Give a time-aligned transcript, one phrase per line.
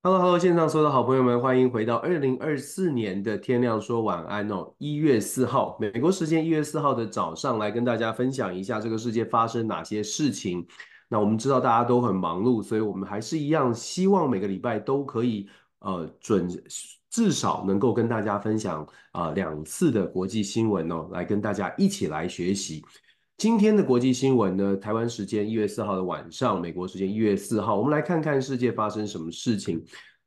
[0.00, 4.72] Hello，Hello，线上所有的好朋友们，欢迎回到二零二四年的天亮说晚安哦。
[4.78, 10.64] 一月四号，美国时间一月四号的早上，来跟大家分享一下这个世界发生哪些事情。
[11.08, 15.48] 那我们知道大家都很忙碌，所以我们还是一样，希望每个礼拜都可以
[15.80, 16.48] 呃准
[17.10, 22.84] 至少能够跟大家分享啊、两次的国际新闻哦，来跟大家一起来学习。
[23.38, 29.80] 今天的国际新闻呢，台湾时间一月四号的晚上，美国时间一月四号，我们来看看世界发生什么事情。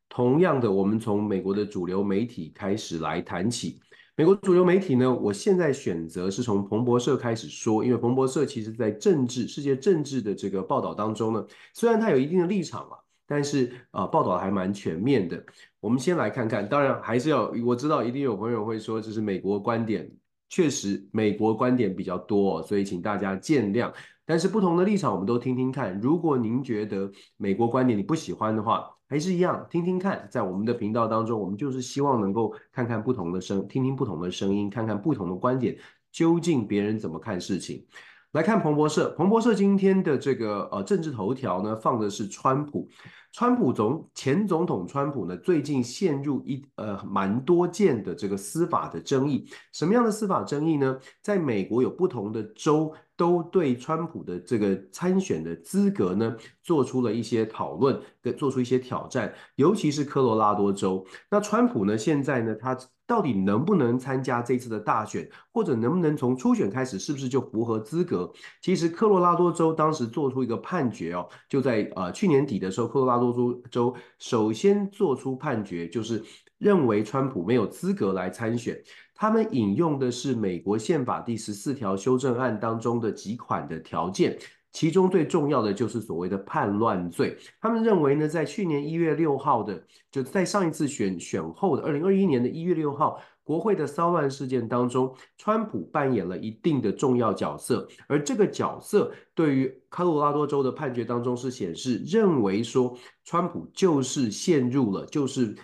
[0.07, 3.81] 同样的，我们从美国的主流媒体开始来谈起。
[4.15, 12.95] 美国主流媒体呢，我现在选择是从彭博社开始说，因为彭博社其实在政治、世界政治的这个报道当中呢，虽然它有一定的立场嘛，
[13.27, 15.43] 但是啊、呃，报道还蛮全面的。
[15.81, 20.09] 我们先来看看，当然还是要，我知道一定有朋友会说这是美国观点。
[20.51, 23.89] 确实，美国观点比较多，所以请大家见谅。
[24.25, 25.97] 但是不同的立场，我们都听听看。
[26.01, 30.27] 如果您觉得美国观点你不喜欢的话，还是一样听听看。
[30.29, 35.77] 在我们的频道当中，我们就是希望能够看看不同的声，听听不同的声音，看看不同的观点，
[36.11, 37.85] 究竟别人怎么看事情。
[38.33, 42.89] 来看彭博社，彭博社今天的这个呃政治头条呢，放的是川普。
[43.33, 49.47] 川普总前总统川普呢，最近陷入一呃蛮多件的这个司法的争议。
[49.71, 50.97] 什么样的司法争议呢？
[51.21, 59.33] 在美国有不同的州都对川普的这个参选的资格呢，做出了一些讨论，跟做出一些挑战。
[59.55, 68.31] 尤其是科罗拉多州，那川普呢，现在呢，他到底能不能参加这次的大选，或者能不能从初选开始，是不是就符合资格？
[68.61, 76.21] 其实科罗拉多州当时做出一个判决哦，就在呃去年底的时候，科罗拉多州州首先做出判决，就是
[76.57, 78.77] 认为川普没有资格来参选。
[79.15, 84.35] 他们引用的是美国宪法第十四条修正案当中的几款的条件，
[84.71, 87.37] 其中最重要的就是所谓的叛乱罪。
[87.61, 93.21] 他们认为呢，在去年一月六号的，就在上一次选选后的二零二一年的一月六号。
[93.43, 102.95] 国会的骚乱事件当中，川普扮演了一定的重要角色，而这个角色对于科罗拉多州的判决当中是显示，认为说
[103.25, 105.55] 川普就是陷入了，就是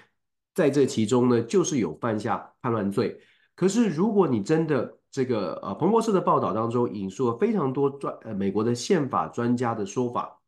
[0.56, 3.20] 在这其中呢，就是有犯下叛乱罪。
[3.56, 10.40] 可是如果你真的这个呃，彭博社的报道当中引述了非常多专呃美国的宪法专家的说法，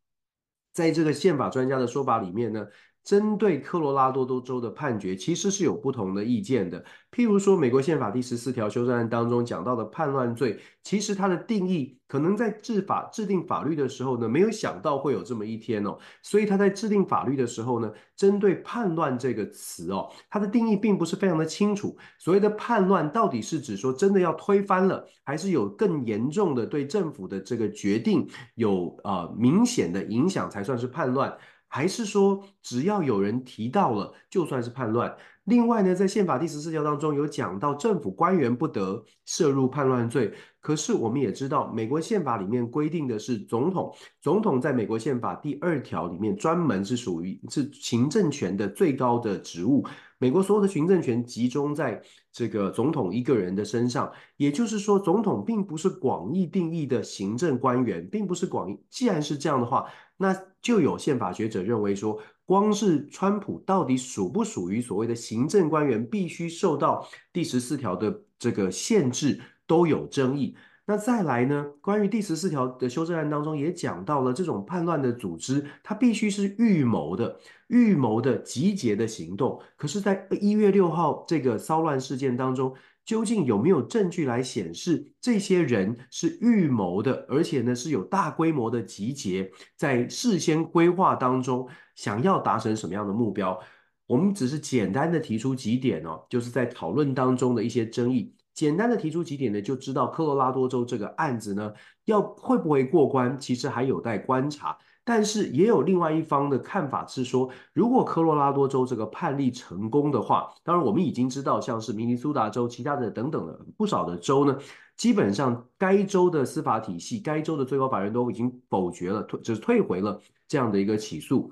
[0.74, 2.68] 在这个宪法专家的说法里面呢。
[3.04, 6.84] 针对科罗拉多州的判决，其实是有不同的意见的。
[7.12, 15.98] 譬如说，美国宪法第十四条修正案当中讲到的叛乱罪，其实它的定义可能在制法制定法律的时候呢，没有想到会有这么一天哦。
[16.22, 21.98] 所以他在制定法律的时候呢，针对叛乱这个词哦，它的定义并不是非常的清楚。
[22.20, 31.36] 所谓的叛乱到底是指说真的要推翻了，还是有更严重的对政府的这个决定有呃明显的影响才算是叛乱？
[31.70, 35.16] 还是说，只要有人提到了，就算是叛乱？
[35.46, 40.32] 另外呢，在宪法第十四条当中有讲到，政府官员不得涉入叛乱罪。
[40.60, 43.92] 可是我们也知道，美国宪法里面规定的是总统，
[44.22, 49.84] 总统在美国宪法第二条里面专门是属于是行政权的最高的职务。
[50.20, 52.00] 美国所有的行政权集中在
[52.32, 58.78] 这个总统一个人的身上，也就是说，总统并不是广义定义的行政官员，并不是广义。
[58.90, 59.86] 既然是这样的话，
[60.22, 70.58] 那就有宪法学者认为说，光是川普到底属不属于所谓的行政官员，必须受到第十四条的这个限制，都有争议。
[70.86, 79.62] 那再来呢，关于第十四条的修正案当中也讲到了，这种叛乱的组织，它必须是预谋的、预谋的集结的行动。
[79.78, 82.74] 可是，在一月六号这个骚乱事件当中，
[83.10, 93.60] 究竟有没有证据来显示这些人是预谋的，而且呢是有大规模的集结，在事先规划当中想要达成什么样的目标？
[94.06, 98.32] 我们只是简单的提出几点哦，就是在讨论当中的一些争议。
[98.54, 101.74] 简单的提出几点呢，就知道科罗拉多州这个案子呢，
[102.06, 104.78] 要会不会过关，其实还有待观察。
[105.10, 114.56] 但是也有另外一方的看法是说，如果科罗拉多州这个判例成功的话，当然我们已经知道，像是明尼苏达州、其他的等等的不少的州呢，
[114.96, 121.52] 基本上该州的司法体系、该州的最高法院都已经否决了，退就是退回了这样的一个起诉。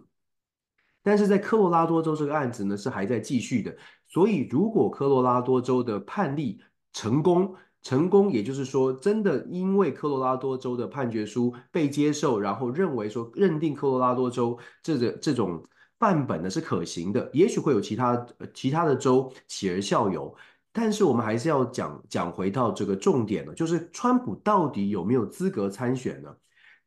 [1.01, 3.75] 但是在科罗拉多州这个案子呢，是还在继续的。
[4.07, 6.61] 所以如果科罗拉多州的判例
[6.93, 15.63] 成功，成功，也就是说，真的因为科罗拉多州的判决书被接受，然后认为说认定科罗拉多州这个这种
[15.97, 20.35] 范本呢是可行的，也许会有其他其他的州起而效尤。
[20.73, 26.35] 但是我们还是要讲讲回到这个重点呢，就是川普到底有没有资格参选呢？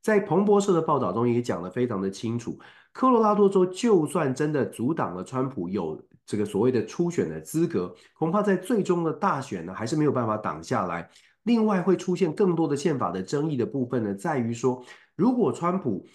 [0.01, 2.59] 在彭博社的报道中也讲得非常的清楚，
[2.93, 11.11] 科罗拉多州就算真的阻挡了川普有这个所谓的初选的资格，恐怕在最终的大选呢，还是没有办法挡下来。
[11.43, 14.81] 另外会出现更多的宪法的争议的部分呢，在于说，
[15.17, 16.06] 如果川普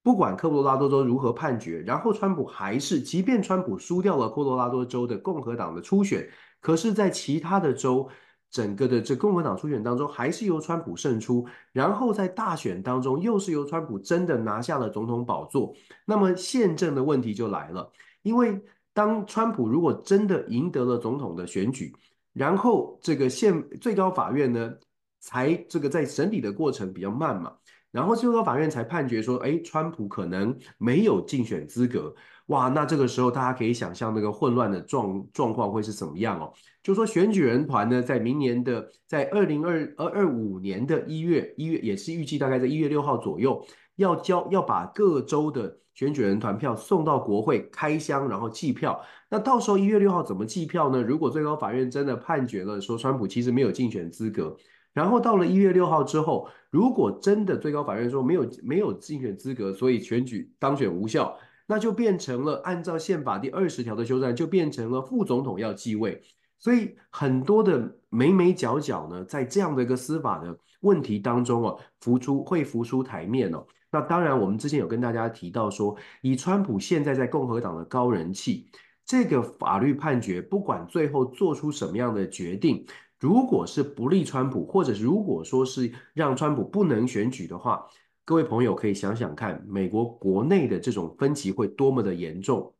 [0.00, 6.30] 不管科罗拉多州如何判决，然后川普还是，即便川普输掉了科罗拉多州的共和党的初选，
[6.60, 8.08] 可是，在其他的州，
[8.48, 15.74] 整个的这共和党初选当中，还是由川普胜出，然后在大选当中，又是由川普真的拿下了总统宝座，
[16.06, 17.90] 那么宪政的问题就来了，
[18.22, 18.62] 因为
[18.94, 21.94] 当川普如果真的赢得了总统的选举，
[22.32, 24.72] 然后这个宪最高法院呢，
[25.20, 27.52] 才这个在审理的过程比较慢嘛，
[27.90, 32.14] 然后最高法院才判决说，哎，川普可能没有竞选资格，
[32.46, 36.52] 哇，那这个时候大家可以想象那个混乱的状状况会是怎么样哦？
[36.82, 43.64] 就说选举人团呢，在明年的在二零二二二五年的一月一月，也是预计大概在一月六号左右，
[43.96, 49.00] 要交要把各州的选举人团票送到国会开箱，然后计票。
[49.28, 51.02] 那到时候一月六号怎么计票呢？
[51.02, 54.56] 如果最高法院真的判决了说川普其实没有竞选资格，
[54.92, 61.36] 然后到了一月六号之后，如果真的最高法院说没有没有竞选资格，所以选举当选无效，
[61.66, 66.22] 那就变成了按照宪法第二十条的修正，就变成了副总统要继位。
[66.58, 73.66] 所以很多的眉眉角角呢，在这样的一个司法的问题当中啊，浮出会浮出台面哦。
[73.92, 78.66] 那当然，我们之前有跟大家提到说，以川普现在在共和党的高人气，
[79.04, 82.86] 这个法律判决不管最后做出什么样的决定，
[83.20, 87.86] 如果是不利川普，或者如果说是让川普不能选举的话，
[88.24, 92.74] 各位朋友可以想想看，美国国内的这种分歧会多么的严重。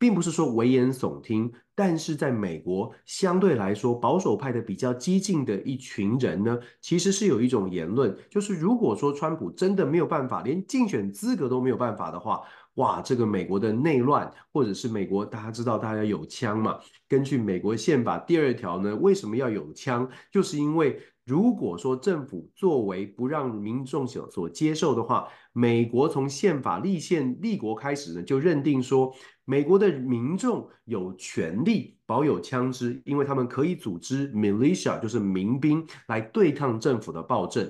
[0.00, 12.40] 并不是说危言耸听，但是在美国相对来说保守派的比较激进的一群人呢，其实是有一种言论，就是如果说川普真的没有办法，连竞选资格都没有办法的话，
[12.76, 16.78] 哇，这个美国的内乱，或者是美国大家知道大家有枪嘛？
[17.06, 20.08] 根据美国宪法第二条呢，为什么要有枪？
[20.32, 29.14] 就是因为如果说政府作为不让民众所所接受的话，美国从宪法立宪立国开始呢，就认定说。
[29.46, 37.68] 美国的民众有权利保有枪支，因为他们可以组织 militia，就是民兵来对抗政府的暴政。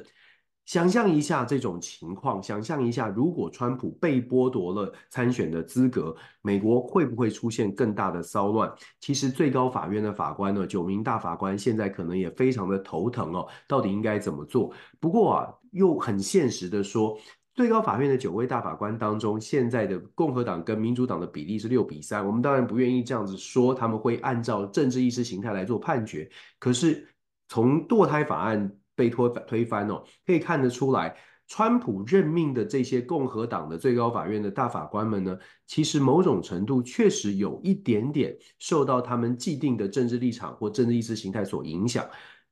[0.67, 8.71] 想象一下这种情况，想象一下，如果川普被剥夺了参选的资格，美国会不会出现更大的骚乱？
[9.01, 14.71] 其实最高法院的法官呢，九名大法官现在可能也非常的头疼哦，到底应该怎么做？
[15.01, 17.19] 不过啊，又很现实的说。
[17.55, 22.25] 最高法院的九位大法官当中，现在的共和党跟民主党的比例是六比三。
[22.27, 26.31] 我们当然不愿意这样子说，他们会按照政治意识形态来做判决。
[26.59, 27.07] 可是
[27.49, 31.15] 从堕胎法案被推推翻哦，可以看得出来，
[31.49, 35.37] 川普任命的这些共和党的最高法院的大法官们呢，
[35.67, 42.07] 其实某种程度确实有一点点受到他们既定的政治立场或政治意识形态所影响。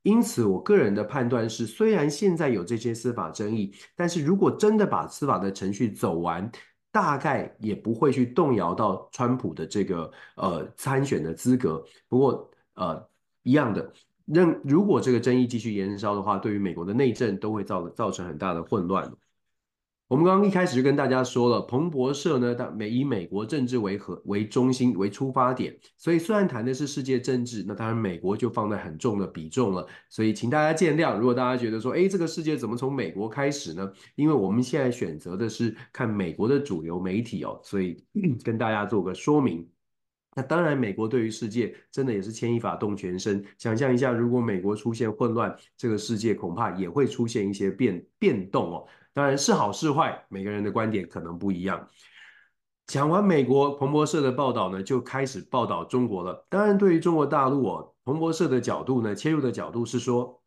[0.09, 6.51] 因此，我个人的判断是，虽然现在有这些司法争议，但是如果真的把司法的程序走完，
[6.91, 11.85] 大概也不会去动摇到川普的这个呃参选的资格。
[12.09, 13.07] 不过，呃，
[13.43, 13.93] 一样的，
[14.25, 19.13] 任如果这个争议继续延烧的话，对于美国的内政都会造造成很大的混乱。
[20.09, 29.87] 我们刚刚一开始就跟大家说了，彭博社呢，它美以美国政治为核为中心为出发点，所以虽然谈的是世界政治，那当然美国就放在很重的比重了。
[30.09, 33.93] 所以请大家见谅，如果大家觉得说，哎，这个世界怎么从美国开始呢？
[34.15, 38.03] 因为我们现在选择的是看美国的主流媒体哦，所以
[38.43, 39.69] 跟大家做个说明。
[40.35, 43.45] 那当然，美国对于世界真的也是牵一发动全身。
[43.59, 48.87] 想象一下，如果美国出现混乱，这个世界恐怕也会出现一些变变动哦。
[49.19, 51.89] 当然是好是坏，每个人的观点可能不一样。
[52.87, 56.47] 讲完美国彭博社的报道呢，就开始报道中国了。
[56.49, 60.41] 当然，对于中国大陆哦，彭博社的角度呢，切入的角度是说，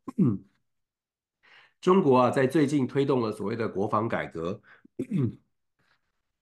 [1.82, 4.62] 中国啊，在最近推动了所谓的国防改革。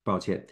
[0.03, 0.45] 抱歉，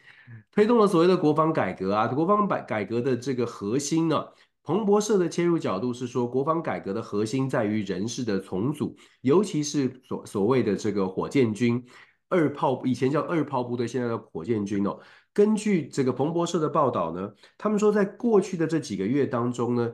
[0.52, 4.26] 推动了所谓的国防改革啊，国防改改革的这个核心呢。
[4.68, 11.82] 彭博社的切入角度是说，国防改革的核心在于人事的重组，尤其是所所谓的这个火箭军
[12.28, 15.00] 二炮，以前叫二炮部队，现在叫火箭军哦。
[15.32, 19.90] 根据这个彭博社的报道呢，他们说在过去的这几个月当中呢，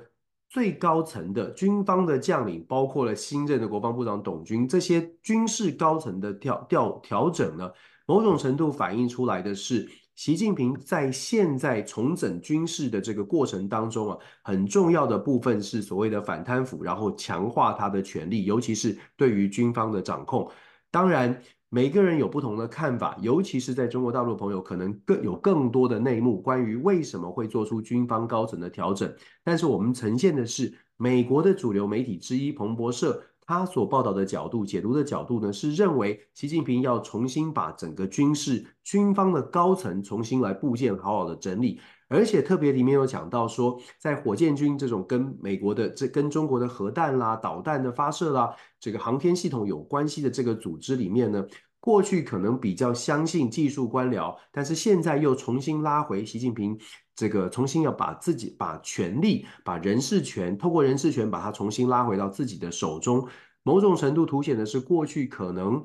[0.49, 7.71] 最高层的军方的将领，包括了新任的国防部长董军，这些军事高层的调调调整呢，
[8.07, 9.87] 某种程度反映出来的是。
[10.15, 20.49] 习近平在现在重整军事的这个过程当中啊，很重要的部分是所谓的反贪腐，然后强化他的权力，尤其是对于军方的掌控。
[20.91, 29.11] 当然，每个人有不同的看法，尤其是在中国大陆朋友，可能更有更多的内幕，关于为什么会做出军方高层的调整。
[29.43, 41.79] 但是我们呈现的是美国的主流媒体之一彭博社，他所报道的角度、解读的角度呢，是认为习近平要重新把整个军事军方的高层重新来部件，好好的整理。
[42.09, 51.43] 而且特别里面有讲到说，在火箭军这种跟美国的这跟中国的核弹啦、导弹的发射啦，这个航天系统有关系的这个组织里面呢，
[51.83, 56.79] 过去可能比较相信技术官僚，但是现在又重新拉回习近平
[57.13, 63.27] 这个重新要把自己把权力、把人事权，透过人事权把它重新拉回到自己的手中。
[63.63, 65.83] 某种程度凸显的是，过去可能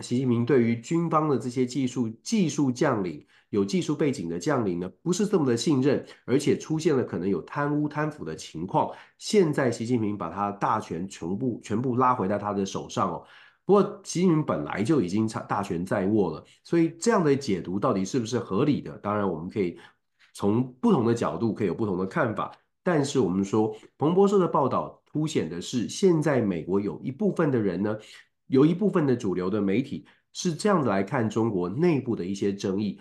[0.00, 8.90] 习近平对于军方的这些技术技术将领、有技术背景的将领呢，不是这么的信任，而且出现了可能有贪污贪腐的情况。
[9.18, 13.22] 现在习近平把他大权全部全部拉回到他的手上哦。
[13.68, 18.96] 不过习近平本来就已经大权在握了，所以这样的解读到底是不是合理的？
[18.96, 19.78] 当然，我们可以
[20.32, 22.50] 从不同的角度可以有不同的看法。
[22.82, 27.94] 但是我们说，彭博社的报道凸显的是，现在美国有一部分的人呢，
[28.46, 32.98] 有一部分的主流的媒体是这样子来看中国内部的一些争议。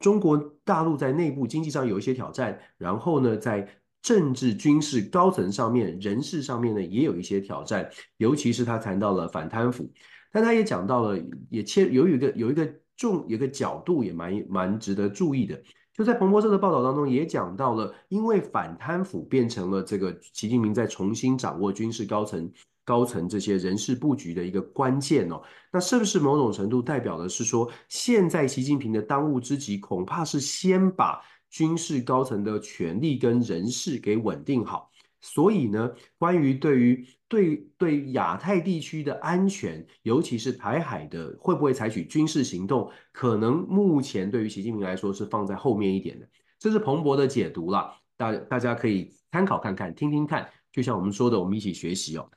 [0.00, 3.68] 中国大陆在内部经济上有一些挑战，然后呢，在
[4.02, 7.88] 政治军事高层上面、人事上面呢，也有一些挑战。
[8.16, 9.90] 尤其是他谈到了反贪腐，
[10.32, 15.60] 但他也讲到了，也切有一个有一个重有一个角度也蛮蛮值得注意的。
[15.92, 22.50] 就在彭博社的报道当中也讲到了，因为反贪腐变成了这个习近平在重新掌握军事高层
[22.86, 25.42] 高层这些人事布局的一个关键哦。
[25.70, 34.90] 那是不是某种程度代表的是说，现在习近平的当务之急恐怕是先把军事高层的权力跟人事给稳定好？
[35.20, 46.26] 所以呢，关于对于对对亚太地区的安全，尤其是台海的会不会采取军事行动，可能目前对于习近平来说是放在后面一点的。
[46.58, 50.48] 这是彭博的解读了，大大家可以参考看看，听听看。
[50.72, 52.30] 就像我们说的，我们一起学习哦。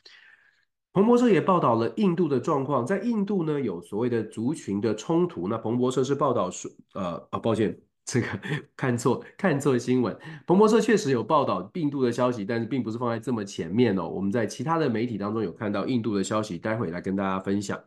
[0.91, 5.47] 彭博社也报道了印度的状况，在印度呢有所谓的族群的冲突。
[5.47, 7.79] 那彭博社是报道说，呃啊，抱歉。
[8.05, 8.27] 这个
[8.75, 14.07] 看错看错新闻，彭博社确实有报道印度的消息，但是并不是放在这么前面哦。
[14.07, 17.79] 我们在其他的媒体当中有看到印度的消息，待会来跟大家分享。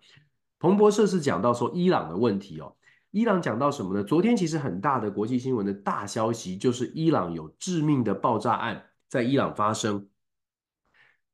[0.58, 2.74] 彭博社是讲到说伊朗的问题哦，
[3.10, 4.02] 伊朗讲到什么呢？
[4.02, 10.08] 昨天其实很大的国际新闻的大消息就是伊朗有致命的爆炸案在伊朗发生。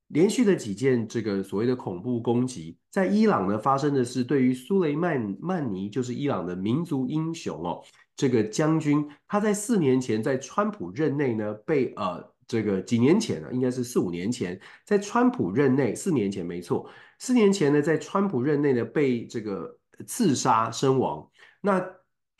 [0.09, 7.83] 连续的几件这个所谓的恐怖攻击，在伊朗呢发生的是对于苏雷曼曼尼，就是伊朗的民族英雄哦，
[8.23, 16.88] 这个将军他在四年前在川普任内呢被呃这个几年前呢应该是四五年前，在川普任内四年前没错，
[17.19, 19.76] 四年前呢在川普任内呢被这个
[20.07, 21.29] 刺杀身亡，
[21.61, 21.85] 那。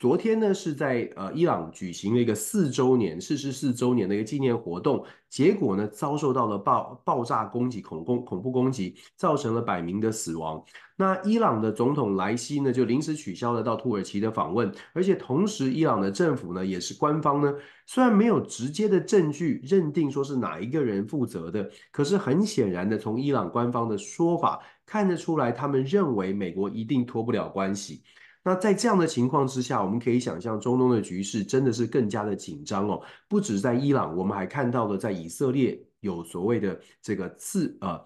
[0.03, 10.61] 昨天呢，是在呃伊朗举行了一个四周年逝世四周年的一个纪念活动，结果呢遭受到了爆爆炸攻击、恐攻恐怖攻击，造成了百名的死亡。
[10.97, 17.53] 那伊朗的总统莱希呢就临时取消了到土耳其的访问，而且同时伊朗的政府呢也是官方呢
[17.85, 28.03] 虽然没有直接的证据认定说是哪一个人负责的，可是很显然的从伊朗官方的说法看得出来，他们认为美国一定脱不了关系。
[28.45, 33.01] 那在这样的情况之下，我们可以想象中东的局势真的是更加的紧张哦。
[33.29, 37.97] 不止在伊朗，我们还看到了在以色列有所谓的这个次呃，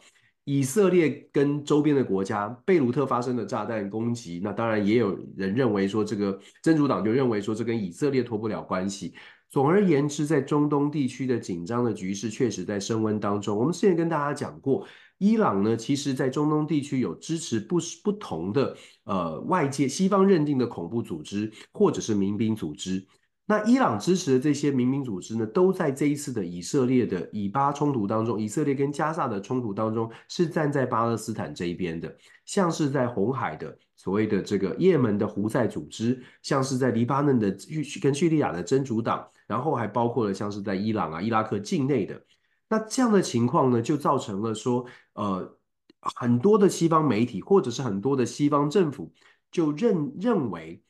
[0.44, 4.39] 以色列跟周边的国家贝鲁特发生的炸弹攻击。
[4.44, 9.15] 那当然也有人认为说，这个真主党就认为说，这跟以色列脱不了关系。
[9.50, 13.58] 总而言之，在中东地区的紧张的局势确实在升温当中。
[13.58, 14.86] 我们之前跟大家讲过。
[15.17, 23.05] 伊朗呢，其实在中东地区有支持不不同的呃外界西方认定的恐怖组织或者是民兵组织。
[23.50, 32.13] 那伊朗支持的这些民兵组织呢，都在这一次的以色列的以巴冲突当中，以色列跟加萨的冲突当中是站在巴勒斯坦这一边的。
[32.45, 42.21] 像是在红海的所谓的这个也门的胡塞组织，像是在黎巴嫩的叙跟叙利亚的真主党，然后还包括了像是在伊朗啊、伊拉克境内的。
[42.69, 45.57] 那这样的情况呢，就造成了说，呃，
[46.01, 49.13] 很多的西方媒体或者是很多的西方政府
[49.51, 50.81] 就认认为，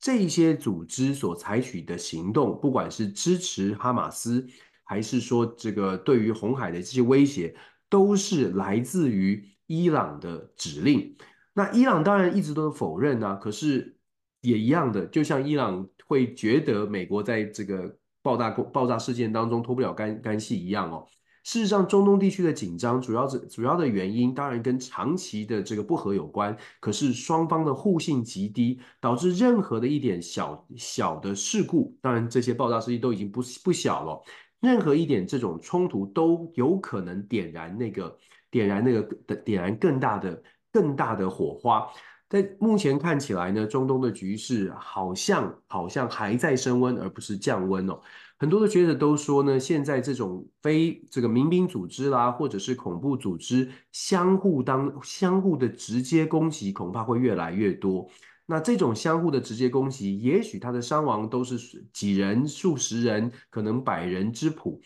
[0.00, 4.46] 这些组织所采取的行动，不管是支持哈马斯，
[4.84, 7.54] 还是说这个对于红海的这些威胁，
[7.88, 11.16] 都是来自于伊朗的指令。
[11.52, 13.96] 那伊朗当然一直都否认啊，可是
[14.40, 21.06] 也一样的，就像伊朗会觉得美国在这个爆炸爆炸事件当中脱不了干干系一样哦。
[21.46, 26.54] 事实上，中东地区的紧张主要是主要的原因，当然跟长期的这个不和有关。
[26.80, 34.20] 可是双方的互信极低，导致任何的一点小小的事故，当然这些爆炸事件都已经不不小了。
[34.58, 38.18] 任何一点这种冲突都有可能点燃那个
[38.50, 41.86] 点燃那个的点燃更大的更大的火花。
[42.28, 48.00] 在目前看起来呢，中东的局势好像好像还在升温，而不是降温哦。
[48.38, 58.08] 很多的学者都说呢，现在这种非这个民兵组织啦，或者是恐怖组织相互当相互的直接攻击，恐怕会越来越多。
[58.44, 64.80] 那这种相互的直接攻击，也许它的伤亡都是几人、数十人，可能百人之谱。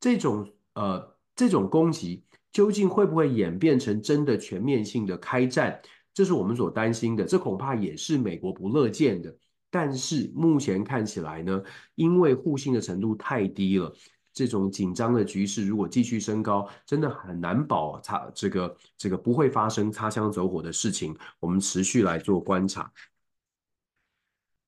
[0.00, 5.80] 这种呃这种攻击，究竟会不会演变成真的全面性的开战？
[6.12, 9.36] 这是我们所担心的，这恐怕也是美国不乐见的。
[9.74, 11.60] 但是目前看起来呢，
[11.96, 13.92] 因为互信的程度太低了，
[14.32, 21.16] 这种紧张的局势如果继续升高，真的很难保擦这个这个不会发生擦枪走火的事情。
[21.40, 22.88] 我们持续来做观察。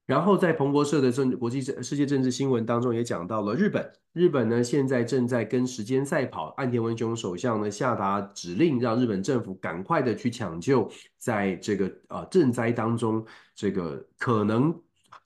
[0.07, 14.73] 然后在彭博社的政国际政世界政治新闻当中也讲到了日本，日本呢现在正在跟时间赛跑，岸田文雄首相呢下达指令，让日本政府赶快的去抢救在这个呃赈灾当中这个可能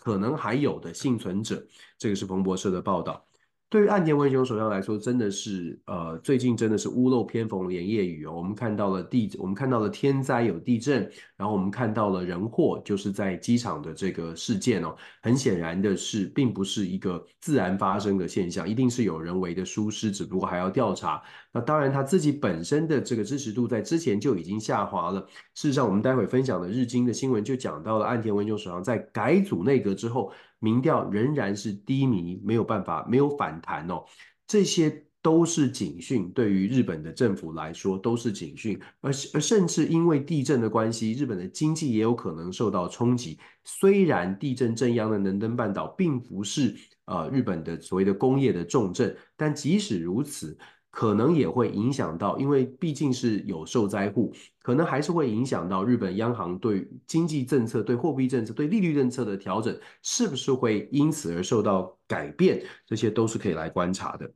[0.01, 1.65] 可能还有的幸存者，
[1.97, 3.25] 这个是彭博社的报道。
[3.71, 8.33] 对于岸田文雄首相来说，真的是呃，最近真的是屋漏偏逢连夜雨哦。
[8.33, 14.97] 我们看到了地，我们看到了天灾有地震，然后我们看到了人祸，就是在机场的这个事件哦。
[15.23, 21.23] 很显然的是，并不是一个自然发生的现象，一定是有人为的疏失，只不过还要调查。
[21.53, 25.21] 那当然，他自己本身的这个支持度在之前就已经下滑了。
[25.55, 30.33] 事实上，我们待会分享的日经的新闻就讲到了岸田文雄首相在改组内阁之后。
[30.61, 34.05] 民调仍然是低迷，没有办法，没有反弹哦。
[34.47, 38.81] 这些都是警讯，对于日本的政府来说都是警讯。
[39.01, 43.39] 而而甚至因为地震的关系，日本的经济也有可能受到冲击。
[43.65, 46.77] 虽然地震震央的能登半岛并不是
[47.07, 50.57] 呃日本的所谓的工业的重镇，但即使如此。
[50.91, 62.63] 可能也会影响到，因为毕竟是有受灾户，可能还是会影响到日本央行对经济政策、对货币政策、对利率政策的调整，是不是会因此而受到改变？
[62.87, 64.29] 这些都是可以来观察的。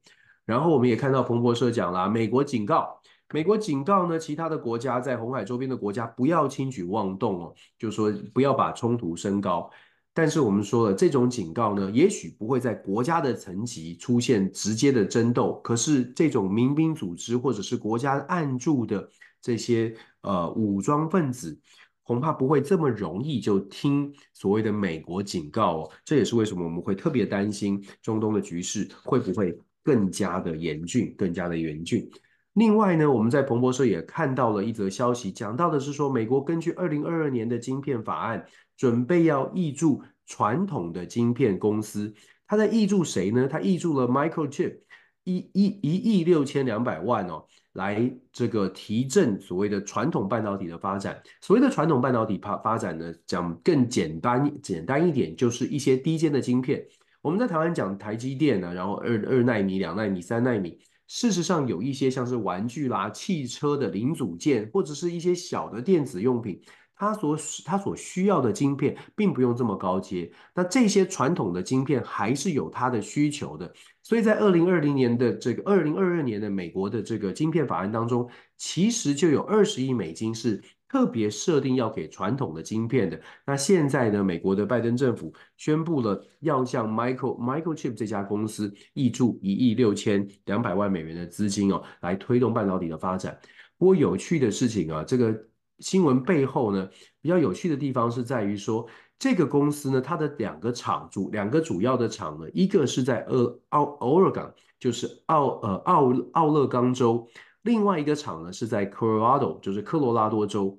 [0.45, 3.01] 然后我们也看到彭博社讲啦，美国警告，
[3.33, 9.69] 美国警告呢，其他的国家在红海周边的国家不要轻举妄动哦，就说不要把冲突升高。
[10.17, 19.09] 但是我们说了，这种警告呢，也许不会在国家的层级出现直接的争斗，可是这种民兵组织或者是国家暗驻的
[19.43, 21.59] 这些呃武装分子，
[22.05, 25.91] 恐怕不会这么容易就听所谓的美国警告哦。
[26.05, 32.09] 这也是为什么我们会特别担心中东的局势会不会更加的严峻，更加的严峻。
[32.55, 42.15] 另外呢，我们在彭博社也看到了一则消息，讲到的是说，美国根据二零二二年的晶片法案，准备要挹注传统的晶片公司。
[42.47, 43.49] 他在挹注谁呢？
[43.49, 44.77] 他挹注了 Microchip
[45.25, 51.21] 一一一亿六千两百万哦，来这个提振所谓的传统半导体的发展。
[51.41, 56.87] 所谓的传统半导体发发展呢，讲更简单简单一点，就是一些低阶的晶片。
[57.21, 60.79] 我们在台湾讲台积电呢，然后二二纳米、两纳米、三纳米。
[61.15, 66.61] 事实上，有一些像是玩具啦、汽车的零组件，或者是一些小的电子用品，
[66.97, 70.29] 它所它所需要的晶片，并不用这么高阶。
[70.57, 73.73] 那这些传统的晶片还是有它的需求的。
[74.03, 80.61] 所以在二零二零年的这个二零二二年的美国的这个晶片法案当中，其实就有二十亿美金是。
[80.95, 93.37] 特别设定要给传统的晶片的，那现在呢，美国的拜登政府宣布了要向 Micro Microchip 这家公司挹注一亿六千两百万美元的资金哦，来推动半导体的发展。
[93.77, 95.37] 不过有趣的事情啊，这个
[95.81, 96.89] 新闻背后呢，
[97.21, 98.87] 比较有趣的地方是在于说，
[99.19, 107.27] 这个公司呢，它的两个厂主，两个主要的厂呢，一个是在呃奥 Oregon，就是奥呃奥奥勒冈州，
[107.63, 110.79] 另外一个厂呢是在 Colorado，就是科罗拉多州。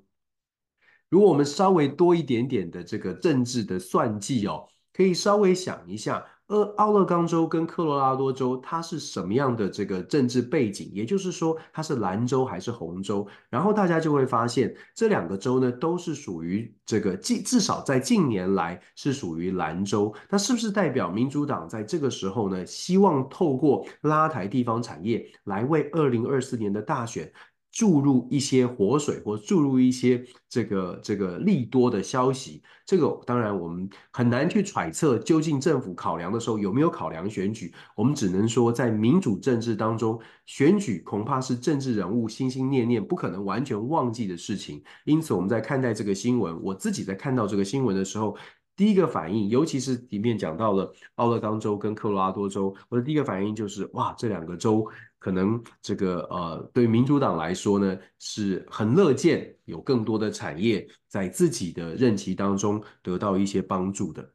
[1.08, 10.90] 如果我们稍微多一点点的这个政治的算计哦，可以稍微想一下，呃，奥勒冈州跟科罗拉多州它是什么样的这个政治背景？
[10.92, 13.26] 也就是说，它是蓝州还是红州？
[13.50, 20.14] 然后大家就会发现，这两个州呢都是属于这个近，至少在近年来是属于蓝州。
[20.28, 27.32] 那是不是代表民主党在这个时候呢，希望透过拉抬地方产业来为二零二四年的大选？
[27.76, 32.62] 注入一些活水，或注入一些这个这个利多的消息。
[32.86, 37.70] 这个当然我们很难去揣测，究竟政府考量的时候有没有考量选举。
[37.94, 44.82] 我们只能说，在民主政治当中，选举恐怕是政治人物心心念念、不可能完全忘记的事情。
[45.04, 48.34] 因此，我们在看待这个新闻，我自己在看到这个新闻的时候，
[48.74, 54.86] 第一个反应，尤其是里面讲到了奥勒冈州跟科罗拉多州，我的第一个反应就是，哇，这两个州
[55.26, 64.32] 可能这个呃，对民主党来说呢，是很乐见有更多的产业在自己的任期当中得到一些帮助的。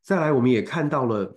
[0.00, 1.34] 再来，我们也看到了，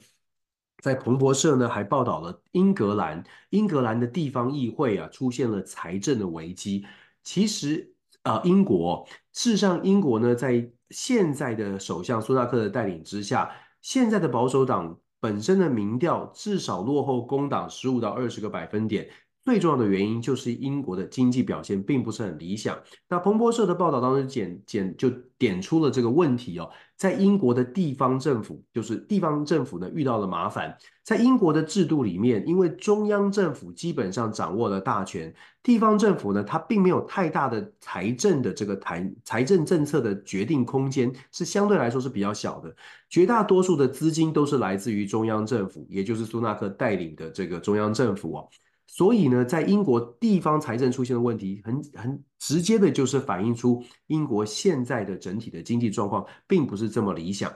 [0.84, 6.86] 在彭博社呢还报道了英格兰，英格兰的地方议会啊出现了财政的危机。
[7.24, 13.50] 其实啊、呃，英国事实上，英国呢在现在的首相苏纳克的带领之下，
[13.82, 19.10] 现在的保守党本身的民调至少落后工党十五到二十个百分点。
[19.44, 22.80] 最重要的原因就是英国的经济表现并不是很理想。
[23.10, 26.70] 那彭博社的报道当中简简就点出了这个问题哦，
[27.02, 30.78] 在英国的地方政府，就是地方政府呢遇到了麻烦。
[31.02, 35.34] 在英国的制度里面，因为中央政府基本上掌握了大权，
[35.64, 42.72] 地方政府呢它并没有太大的财政的这个财财政政策的决定空间，是相对来说是比较小的。
[43.10, 48.48] 绝大多数的资金都是来自于中央政府，也就是苏纳克带领的这个中央政府哦。
[48.93, 57.49] 所以呢，在英国地方财政出现的问题很，很直接的，就是反映出英国现在的整体的经济状况并不是这么理想。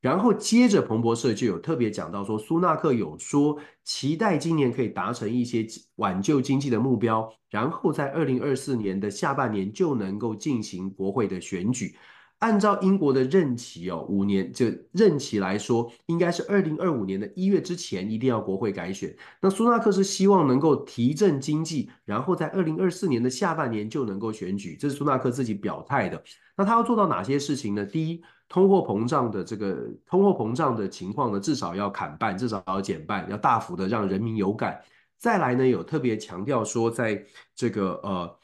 [0.00, 11.94] 然后接着，彭博社就有特别讲到说，苏纳克有说期待今年可以达成一些挽救经济的目标，然后在二零二四年的下半年就能够进行国会的选举。
[12.38, 19.12] 按照英国的任期哦，五年这任期来说，应该是二零二五年的一月之前一定要国会改选。
[19.40, 26.22] 那苏纳克是希望能够提振经济，然后在二零二四年的下半年就能够选举，这是苏纳克自己表态的。
[26.56, 27.84] 那他要做到哪些事情呢？
[27.84, 34.80] 第一，通货膨胀的这个通货膨胀的情况呢，至少要砍半，至少要减半，要大幅的让人民有感。
[35.18, 37.24] 再来呢，有特别强调说，在
[37.56, 38.38] 这个呃。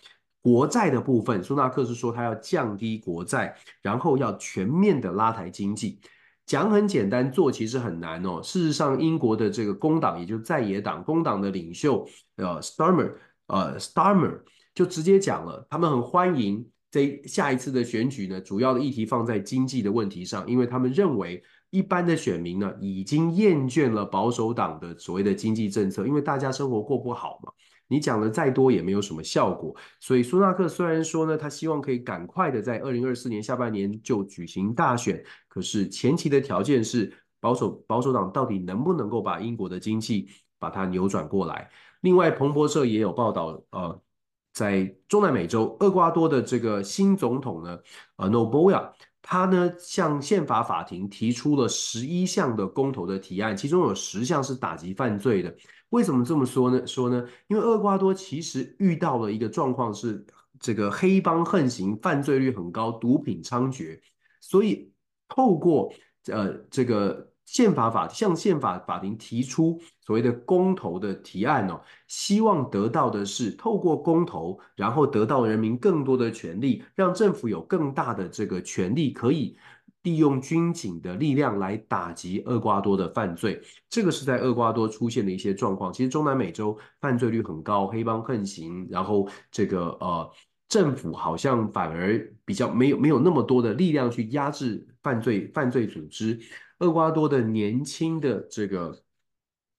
[0.45, 5.99] 国债的部分，苏纳克是说他要降低国债，然后要全面的拉抬经济。
[6.45, 8.43] 讲很简单，做其实很难哦。
[8.43, 13.15] 事实上，英国的这个工党，也就是在野党工党的领袖呃，Starmer，
[13.47, 14.43] 呃，Starmer
[14.75, 27.51] 就直接讲了，他们很欢迎这下一次的选举呢，主要的议题放在经济的问题上，因为他们认为一般的选民呢已经厌倦了保守党的所谓的经济政策，因为大家生活过不好嘛。
[27.89, 41.71] 你讲的再多也没有什么效果，所以苏纳克虽然说呢，他希望可以赶快的在二零二四年下半年就举行大选，可是前提的条件是保守保守党到底能不能够把英国的经济把它扭转过来。
[42.01, 44.03] 另外，彭博社也有报道，呃，
[44.53, 47.79] 在中南美洲厄瓜多的这个新总统呢，
[48.17, 48.93] 呃，Noboa，
[49.27, 55.53] 他呢向宪法法庭提出了十一项的公投的提案，其中有十项是打击犯罪的。
[55.89, 56.87] 为什么这么说呢？
[56.87, 60.23] 说呢，因为厄瓜多其实遇到了一个状况是，
[60.61, 63.99] 这个黑帮横行，犯罪率很高，毒品猖獗，
[64.41, 64.93] 所以
[65.27, 65.91] 透过
[66.27, 79.57] 呃这个宪法法向宪法法庭提出所谓的公投的提案哦，希望得到的是透过公投，然后得到人民更多的权利，让政府有更大的这个权利可以。
[80.05, 85.91] 利用军警的力量来打击厄瓜多的犯罪，这个是在厄瓜多出现的一些状况。
[85.91, 90.31] 其实中南美洲犯罪率很高，黑帮横行，然后这个呃
[90.69, 96.39] 政府好像反而比较没有没有那么多的力量去压制犯罪犯罪组织。
[96.79, 99.03] 厄瓜多的年轻的这个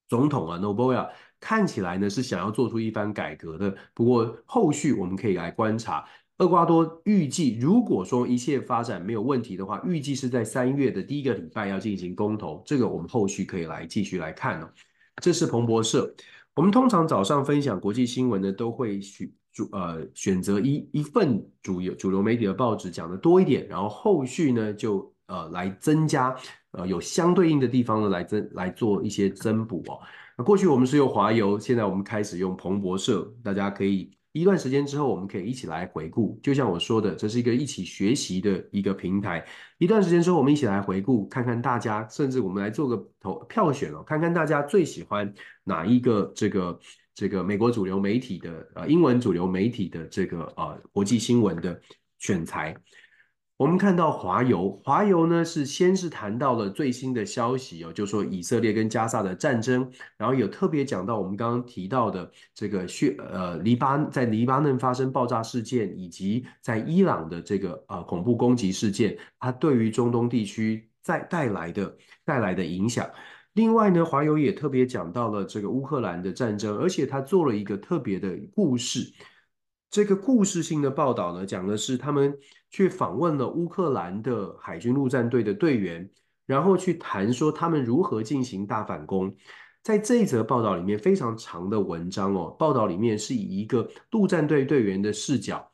[0.07, 6.05] 总统啊，Noboa 看起来呢是想要做出一番改革的，不过后续我们可以来观察。
[6.39, 12.61] 厄瓜多预计，如果说一切发展没有问题的话，预计是在三月的第一个礼拜要进行公投。
[12.65, 14.69] 这个我们后续可以来继续来看哦。
[15.21, 16.13] 这是彭博社。
[16.53, 26.35] 我们通常早上分享国际新闻呢，都会选主呃选择一一份主流主流媒体的报纸讲的多一点，然后后续呢就呃来增加
[26.77, 29.99] 呃有相对应的地方呢来增来做一些增补哦。
[30.37, 34.11] 那过去我们是用华油，现在我们开始用彭博社，大家可以。
[34.35, 36.37] 一段时间之后，我们可以一起来回顾。
[36.43, 39.41] 就像我说的，这是一个一起学习的一个平台。
[39.77, 45.33] 一段时间之后，我们一起来回顾，看看大家，甚至我们来做个投票选哦，看看大家最喜欢
[45.63, 46.77] 哪一个这个
[47.13, 51.79] 这个美国主流媒体的呃英文主流媒体的这个呃国际新闻的
[52.19, 52.75] 选材。
[53.57, 73.09] 我们看到华邮，华邮呢是先是谈到了最新的消息哦，就说以色列跟加萨的战争，然后有特别讲到我们刚刚提到的这个血呃黎巴在黎巴嫩发生爆炸事件，以及在伊朗的这个呃恐怖攻击事件，它对于中东地区在带来的带来的影响。
[73.53, 79.13] 另外呢，华邮也特别讲到了这个乌克兰的战争，而且他做了一个特别的故事。
[79.89, 82.37] 这个故事性的报道呢，讲的是他们
[82.75, 86.09] 去访问了乌克兰的海军陆战队的队员，
[86.45, 89.33] 然后去谈说他们如何进行大反攻。
[89.81, 95.71] 在这一则报道里面，非常长的文章哦，报道里面是以一个陆战队队员的视角。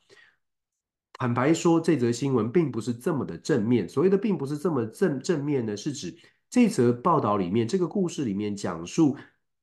[1.14, 3.88] 坦白说，这则新闻并不是这么的正面。
[3.88, 6.16] 所谓的并不是这么正正面呢，是指
[6.48, 9.16] 这则报道里面这个故事里面讲述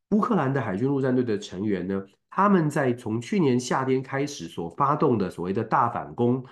[0.10, 2.04] 乌克兰的海军陆战队的成员呢。
[2.30, 6.44] 他们在从去年夏天开始所发动的所谓的大反攻，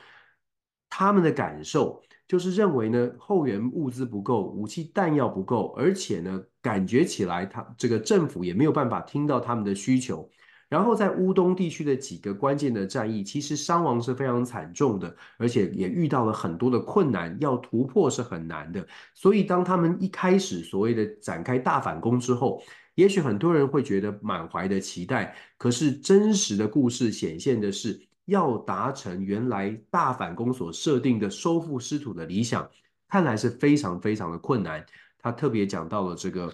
[0.89, 10.30] 他们的感受就是认为呢，后援物资不够，武器弹药不够，而且呢，感觉起来他这个政府也没有办法听到他们的需求。
[10.69, 18.86] 然后在乌东地区的几个关键的战役，其实伤亡是非常惨重的，而且也遇到了很多的困难，要突破是很难的。
[19.15, 22.62] 所以当他们一开始所谓的展开大反攻之后，
[22.95, 32.69] 也许很多人会觉得满怀的期待，可是真实的故事显现的是，要达成原来大反攻所设定的收复失土的理想，
[33.09, 34.85] 看来是非常非常的困难。
[35.17, 36.53] 他特别讲到了这个，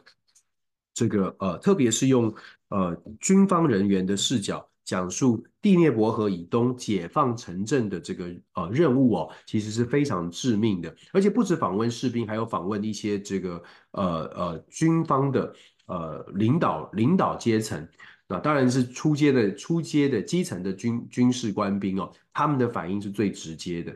[0.94, 2.34] 这个呃，特别是用
[2.70, 14.04] 呃军方人员的视角讲述第聂伯河以东解放城镇的这个呃任务哦，其实是非常致命的，而且不止访问士兵，还有访问一些这个呃
[14.36, 15.54] 呃军方的。
[15.86, 17.86] 呃，领导领导阶层，
[18.34, 23.96] 啊当然是初阶的初阶的基层的军军事官兵哦，他们的反应是最直接的。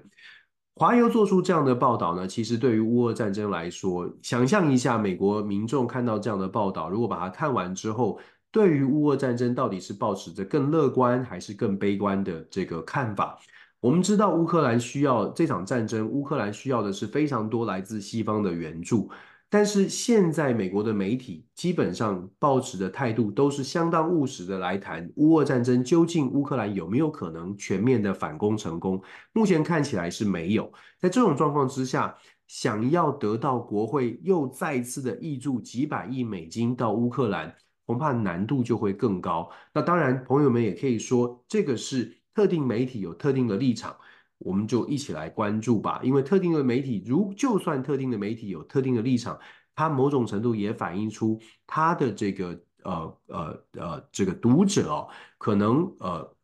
[0.75, 8.19] 华油做出这样的报道呢，其实对于乌俄战争来说，想象一下，美国民众看到这样的报道，如果把它看完之后，
[8.51, 13.39] 对于乌俄战争到底是抱持着更乐观还是更悲观的这个看法？
[13.79, 19.09] 我们知道乌克兰需要这场战争，乌克兰需要的是非常多来自西方的援助。
[19.49, 29.01] 但是现在美国的媒体基本上抱持的态度都是相当务实的来谈乌俄战争，究竟乌克兰有没有可能全面的反攻成功？
[29.31, 30.69] 目前看起来是没有。
[30.99, 32.13] 在这种状况之下，
[32.47, 37.55] 想要得到国会又再次的挹注几百亿美金到乌克兰，
[37.85, 39.49] 恐怕难度就会更高。
[39.73, 43.95] 那当然，朋友们也可以说，这个是特定媒体有特定的立场。
[44.39, 49.39] 我们就一起来关注吧，因为特定的媒体，如就算特定的媒体有特定的立场，
[49.75, 56.35] 它某种程度也反映出它的这个呃呃呃这个读者哦，可能呃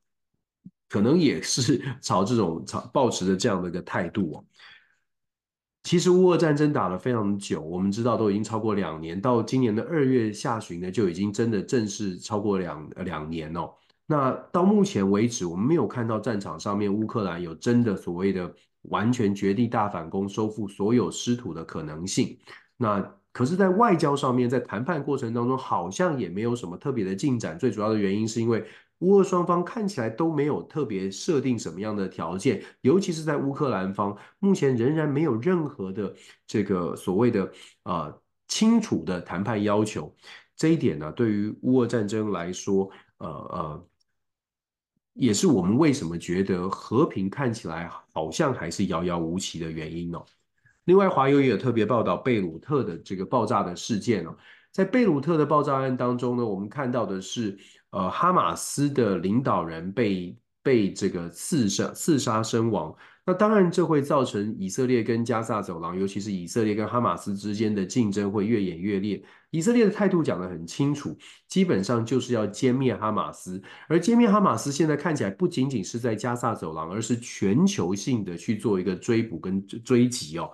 [0.89, 4.45] 可能也是 朝这种朝抱持的这样的一个态度哦。
[5.83, 13.69] 其实乌俄战争打了非常久，我们知道都已经超过两年，到今年的二月下旬呢，就已经真的正式超过两两年哦。
[14.05, 22.37] 那到目前为止，我们没有看到战场上面乌克兰有真的所谓的完全绝地大反攻，收复所有失土的可能性。
[22.75, 27.57] 那可是，在外交上面，在谈判过程当中，好像也没有什么特别的进展。
[27.57, 28.63] 最主要的原因是因为
[28.99, 36.13] 乌俄双方看起来都没有特别设定什么样的条件，尤其是在乌克兰方，目前仍然没有任何的
[36.45, 37.49] 这个所谓的
[37.83, 40.13] 呃清楚的谈判要求。
[40.57, 42.89] 这一点呢，对于乌俄战争来说，
[43.19, 43.87] 呃呃。
[45.13, 50.25] 也是我们为什么觉得和平看起来好像还是遥遥无期的原因哦。
[50.85, 54.35] 另外，华友也有特别报道贝鲁特的这个爆炸的事件哦。
[54.71, 57.57] 在贝鲁特的爆炸案当中呢，我们看到的是，
[57.91, 62.93] 呃，哈马斯的领导人被被这个刺杀刺杀身亡。
[63.25, 69.23] 那当然，这会造成以色列跟加萨走廊，尤其是以色列跟哈马斯之间的竞争会越演越烈。
[69.49, 73.61] 以色列的态度讲得很清楚，基本上就是要歼灭哈马斯。
[73.87, 80.51] 而歼灭哈马斯现在看起来不仅仅是在加萨走廊，而是全球性的去做一个追捕跟追击哦。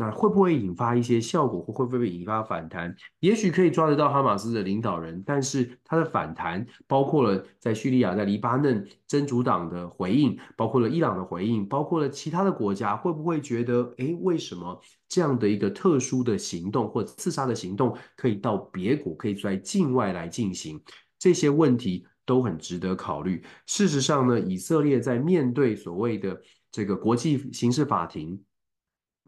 [0.00, 2.96] 那会不会引发一些效果，或会不会引发反弹？
[3.18, 20.80] 也许可以抓得到哈马斯的领导人，但是他的反弹包括了在叙利亚、在黎巴嫩真主党的回应，包括了伊朗的回应，包括了其他的国家，会不会觉得，诶，为什么这样的一个特殊的行动或刺杀的行动可以到别国，可以在境外来进行？
[21.18, 23.44] 这些问题都很值得考虑。
[23.66, 26.40] 事实上呢，以色列在面对所谓的
[26.72, 28.40] 这个国际刑事法庭。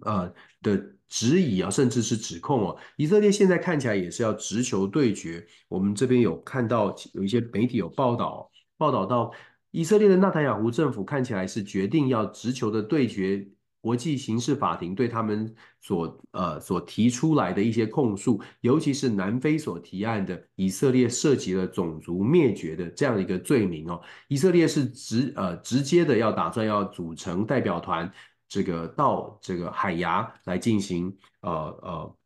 [0.05, 5.45] 呃的质疑啊，甚至是指控哦，以色列现在看起来也是要直球对决。
[5.69, 9.31] 我们这边有看到有一些媒体有报道，报道到
[9.71, 13.47] 以色列的纳坦雅胡政府看起来是决定要直球的对决
[13.81, 28.09] 国际刑事法庭对他们所呃所提出来的一些控诉，尤其是南非所提案的以色列涉及了种族灭绝的这样一个罪名哦，以色列是直呃直接的要打算要组成代表团，
[28.53, 32.17] 这个到这个海牙来进行呃呃。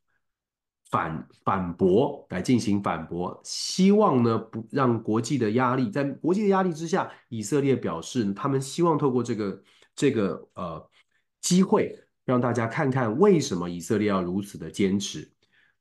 [0.88, 9.62] 反反驳来进行反驳，希望呢不让国际的压力，在国际的压力之下，以色列表示他们希望透过这个
[9.96, 10.88] 这个呃
[11.40, 11.92] 机会，
[12.24, 15.28] 让大家看看为什么以色列要如此的坚持。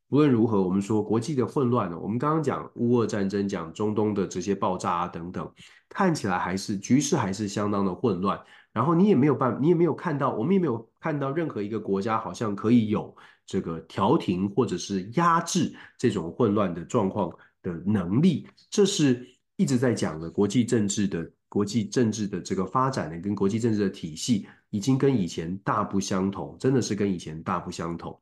[0.10, 5.54] 无论如何，我们说国际的混乱呢，我们刚刚讲乌俄战争，讲中东的这些爆炸啊等等，
[5.88, 8.42] 看起来还是局势还是相当的混乱。
[8.76, 13.16] 然后你也没有办，你也没有看到，我们也没有看到任何一个国家好像可以有。
[13.48, 19.24] 这个调停或者是压制这种混乱的状况的能力，这是
[19.56, 28.20] 一直在讲的国际政治的国际政治的这个发展呢，跟国际政治的体系已经跟以前大不相同，真的是跟以前大不相同。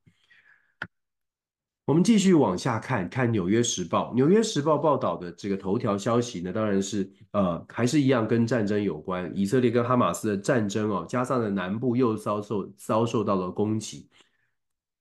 [1.85, 4.09] 我们继续往下看，看《纽约时报》。
[4.15, 14.07] 《纽约时报》报道的这个头条消息呢，当然是呃，还是一样跟战争有关，以色列跟哈马斯的战争哦，加上的南部又遭受遭受到了攻击。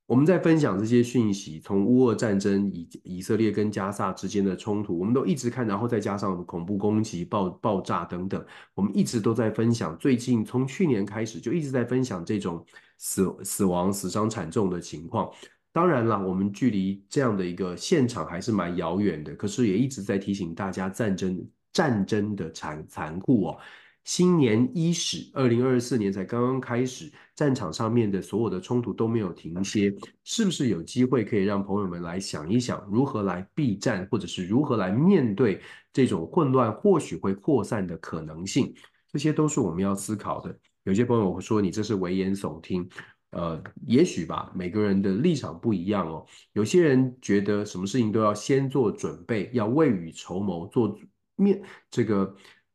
[0.07, 9.97] 我们在分享这些讯息，从乌俄战争以以色列跟加萨之间的冲突，我们都一直看，然后再加上恐怖攻击、爆爆炸等等，我们一直都在分享。
[9.99, 12.67] 最近从去年开始就一直在分享这种
[12.99, 15.31] 死死亡、死伤惨重的情况。
[15.73, 23.59] 当然了，我们距离这样的一个现场还是蛮遥远的，可是也一直在提醒大家战争战争的残残酷哦。
[24.05, 38.75] 新年伊始，二零二四年才刚刚开始，战场上面的所有的冲突都没有停歇，是不是有机会可以让朋友们来想一想，如何来避战，或者是如何来面对这种混乱或许会扩散的可能性？
[39.11, 40.55] 这些都是我们要思考的。
[40.83, 42.89] 有些朋友会说你这是危言耸听，
[43.33, 46.25] 呃，也许吧，每个人的立场不一样哦。
[46.55, 50.97] 有些人觉得什么事情都要先做准备，要未雨绸缪，做
[51.37, 52.35] 面这个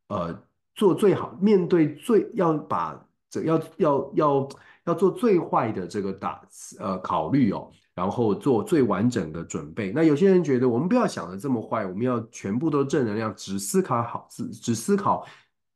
[0.09, 0.43] 呃。
[0.77, 4.49] 做最好，面对最要把这要要要
[4.85, 6.39] 要做最坏的这个打
[6.77, 9.91] 呃考虑哦，然后做最完整的准备。
[9.91, 15.25] 那有些人觉得我们不要想的这么坏，我们要全部都正能量，只思考好，只只思考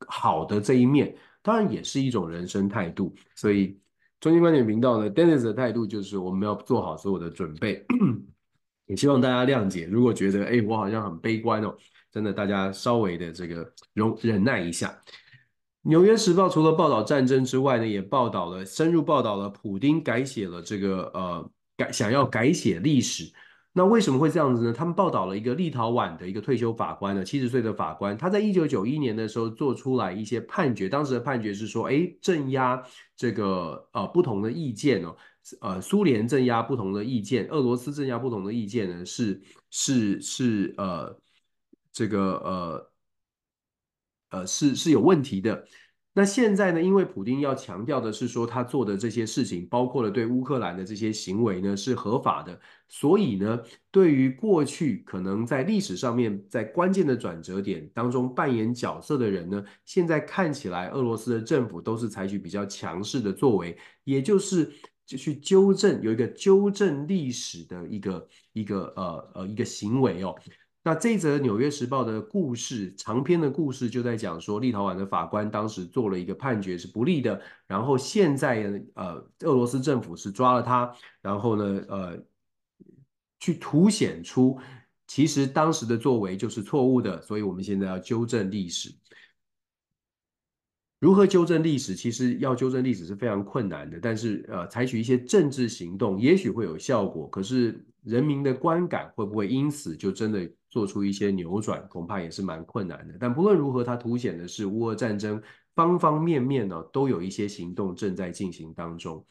[0.06, 3.12] 好的这一面，当然也是一种人生态度。
[3.36, 3.80] 所以
[4.22, 7.84] 中心观点频道呢，Dennis 的态度就是我们要做好所有的准备，
[8.86, 9.88] 也希望大家谅解。
[9.88, 11.76] 如果觉得哎，我好像很悲观哦。
[12.12, 14.90] 真的，大家稍微的这个容忍耐一下。
[15.82, 23.32] 《纽约时报》除了报道战争之外呢，也报道了深入报道了普丁改写了这个呃改想要改写历史。
[23.74, 24.74] 那为什么会这样子呢？
[24.74, 32.84] 他们报道了一个立陶宛的一个退休法官呢，七十岁的法官，他在一九九一年的时候做出来一些判决，当时的判决是说，哎，镇压
[33.22, 35.16] 这个呃不同的意见哦，
[35.62, 41.22] 呃苏联镇压不同的意见，俄罗斯镇压不同的意见呢，是是是呃。
[41.94, 42.92] 这个呃
[44.30, 45.68] 呃是是有问题的。
[46.14, 52.60] 那现在呢，因为普丁要强调的是说，他做的这些事情，包括了对乌克兰的这些行为呢，是合法的。
[52.90, 53.58] 所以呢，
[53.90, 64.70] 对于过去可能在历史上面在关键的转折点当中扮演角色的人呢，现在看起来俄罗斯的政府都是采取比较强势的作为，也就是
[65.06, 70.36] 就去纠正，有一个纠正历史的一个一个呃呃一个行为哦。
[70.84, 80.92] 那这则《纽约时报》的故事，长篇的故事就在讲说，立陶宛的法官当时做了一个判决是不利的，然后现在呃，俄罗斯政府是抓了他，
[81.22, 82.26] 然后呢，呃，
[83.40, 84.60] 去凸显出
[85.06, 88.92] 其实当时的作为就是错误的，所以我们现在要纠正历史。
[91.02, 91.96] 如何纠正历史？
[91.96, 97.28] 其实要纠正历史是非常困难的，但是呃，采取一些政治行动，也许会有效果。
[97.28, 101.84] 可是人民的观感会不会因此就真的做出一些扭转？
[101.90, 103.16] 恐怕也是蛮困难的。
[103.20, 105.42] 但不论如何，它凸显的是乌俄战争
[105.74, 109.26] 方方面面呢，都有一些行动正在进行当中。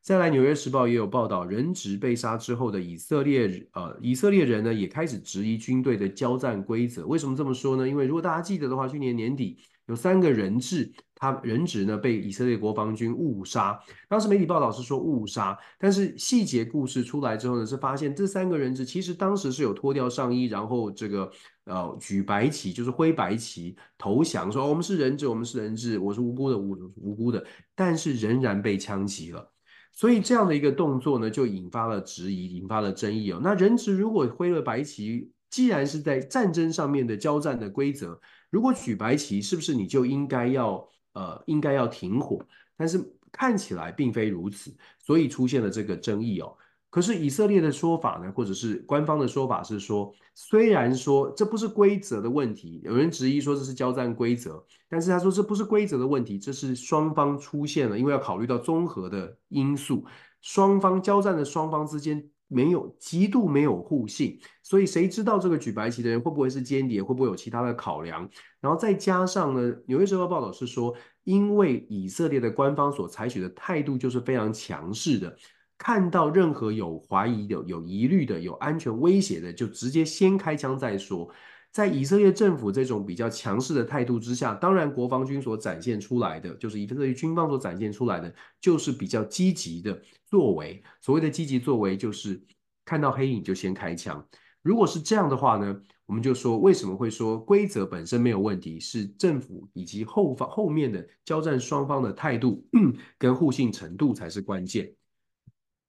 [0.00, 7.04] 再来，《纽约时报》也有报道，人质被杀之后的以色列，呃，以色列人呢也开始质疑军队的交战规则。
[7.04, 7.88] 为什么这么说呢？
[7.88, 10.92] 因为如果大家记得的话，去年年底有三个人质。
[11.18, 21.30] 他人质呢被以色列国防军误杀，当时媒体报道是说误杀，但是细节故事出来之后呢，是发现这三个人质其实当时是有脱掉上衣，然后这个
[21.64, 27.42] 呃举白旗，就是挥白旗投降，说，我们是人质，我们是人质，我是无辜的，无无辜的，
[27.74, 29.50] 但是仍然被枪击了，
[29.94, 33.40] 所以这样的一个动作呢，就引发了质疑，引发了争议哦。
[33.42, 38.20] 那人质如果挥了白旗，既然是在战争上面的交战的规则，
[38.50, 40.88] 如果举白旗，是不是你就应该要？
[41.16, 42.38] 呃，应该要停火，
[42.76, 46.54] 但是看起来并非如此，所以出现了这个争议哦。
[46.90, 60.04] 可是以色列的说法呢，或者是官方的说法是说，虽然说这不是规则的问题，有人质疑说这是交战规则，但是他说这不是规则的问题，这是双方出现了，因为要考虑到综合的因素，
[60.42, 68.28] 双方交战的双方之间没有极度没有互信，所以谁知道这个举白旗的人会不会是间谍，会不会有其他的考量？
[68.60, 70.94] 然后再加上呢，《纽约时报》报道是说，
[71.24, 75.36] 因为以色列的官方所采取的态度就是非常强势的。
[75.78, 81.28] 看到任何有怀疑的、有疑虑的、有安全威胁的，就直接先开枪再说。
[81.72, 90.82] 在以色列政府这种比较强势的态度之下，当然国防军所展现出来的，就是以色列军方所展现出来的，就是比较积极的作为。
[91.02, 92.40] 所谓的积极作为，就是
[92.84, 94.26] 看到黑影就先开枪。
[94.62, 102.64] 如果是这样的话呢，我们就说为什么会说规则本身没有问题，是政府以及后方后面的交战双方的态度
[103.18, 104.92] 跟互信程度才是关键。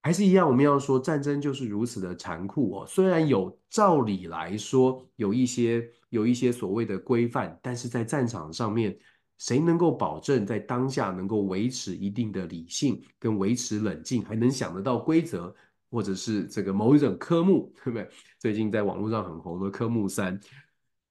[0.07, 2.85] 还是一样，我们要说战争就是如此的残酷哦。
[2.87, 8.97] 虽然有照理来说有一些有一些所谓的规范，但是在战场上面，
[9.37, 15.53] 谁能够保证在当下能够维持一定的理性跟维持冷静，还能想得到规则，
[15.91, 18.09] 或者是这个某一种科目，对不对？
[18.39, 20.39] 最近在网络上很红的科目三。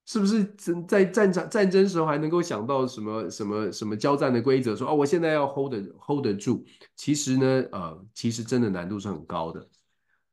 [0.06, 0.44] 是不是
[0.86, 4.76] 在战场战争时候还能够想到什么什么什么交战的规则？
[4.76, 6.64] 说哦，我现在要 hold 得 hold 得住。
[6.94, 9.68] 其实呢，呃，其实真的难度是很高的。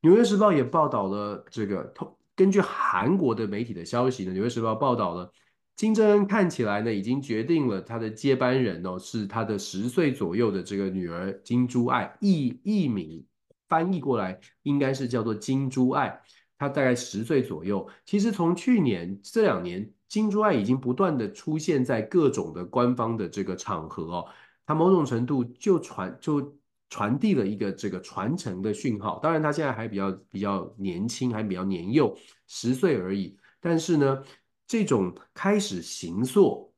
[0.01, 1.91] 纽约时报也报道了这个，
[2.35, 5.31] 根据韩国的媒体的消息呢，纽约时报报道了，
[5.75, 13.25] 金正恩看起来呢已经决定了他的接班人哦，是他的十岁左右的这个女儿金珠爱，译译名
[13.67, 16.21] 翻译过来应该是叫做金珠爱。
[16.63, 24.25] 他大概十岁左右，其实从去年这两年，金珠爱已经不断的出现在各种的官方的这个场合哦，
[24.65, 26.57] 他某种程度就传就
[26.89, 29.19] 传递了一个这个传承的讯号。
[29.19, 33.37] 当然，他现在还比较比较年轻，还比较年幼，十岁而已。
[33.59, 34.23] 但是呢，
[34.65, 36.73] 这种开始行塑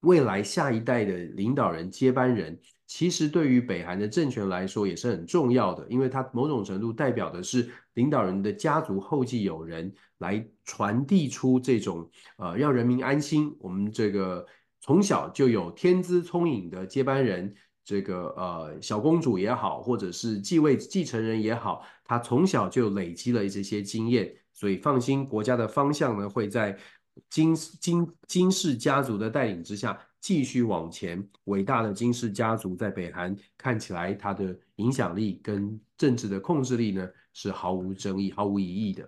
[0.00, 2.58] 未来下一代的领导人接班人。
[2.86, 13.56] 其实对于北韩的政权来说也是很重要的，因为它某种程度代表的是领导人的家族后继有人，来传递出这种呃让人民安心。
[13.58, 14.46] 我们这个
[14.80, 17.54] 从小就有天资聪颖的接班人，
[17.84, 26.78] 这个呃小公主也好，或者是继位继承人也好，他从小就累积了这些经验，所以放心，国家的方向呢会在
[27.30, 29.98] 金金金氏家族的带领之下。
[30.24, 39.06] 继续往前，伟大的金氏家族在北韩看起来，它的影响力跟政治的控制力呢是毫无争议、毫无疑义的。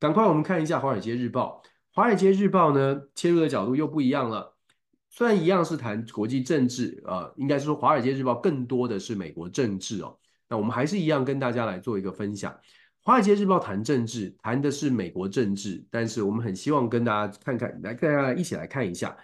[0.00, 1.62] 赶快我们看一下《华尔街日报》，
[1.92, 4.56] 《华尔街日报》呢切入的角度又不一样了。
[5.10, 10.18] 虽然一样是谈国际政治，呃，应该是说《华尔街日报》更多的是美国政治哦。
[10.48, 12.52] 那我们还是一样跟大家来做一个分享，
[13.00, 19.16] 《华尔街日报》谈政治，谈的是美国政治，但是我们很希望跟大家看看，来大家一起来看一下。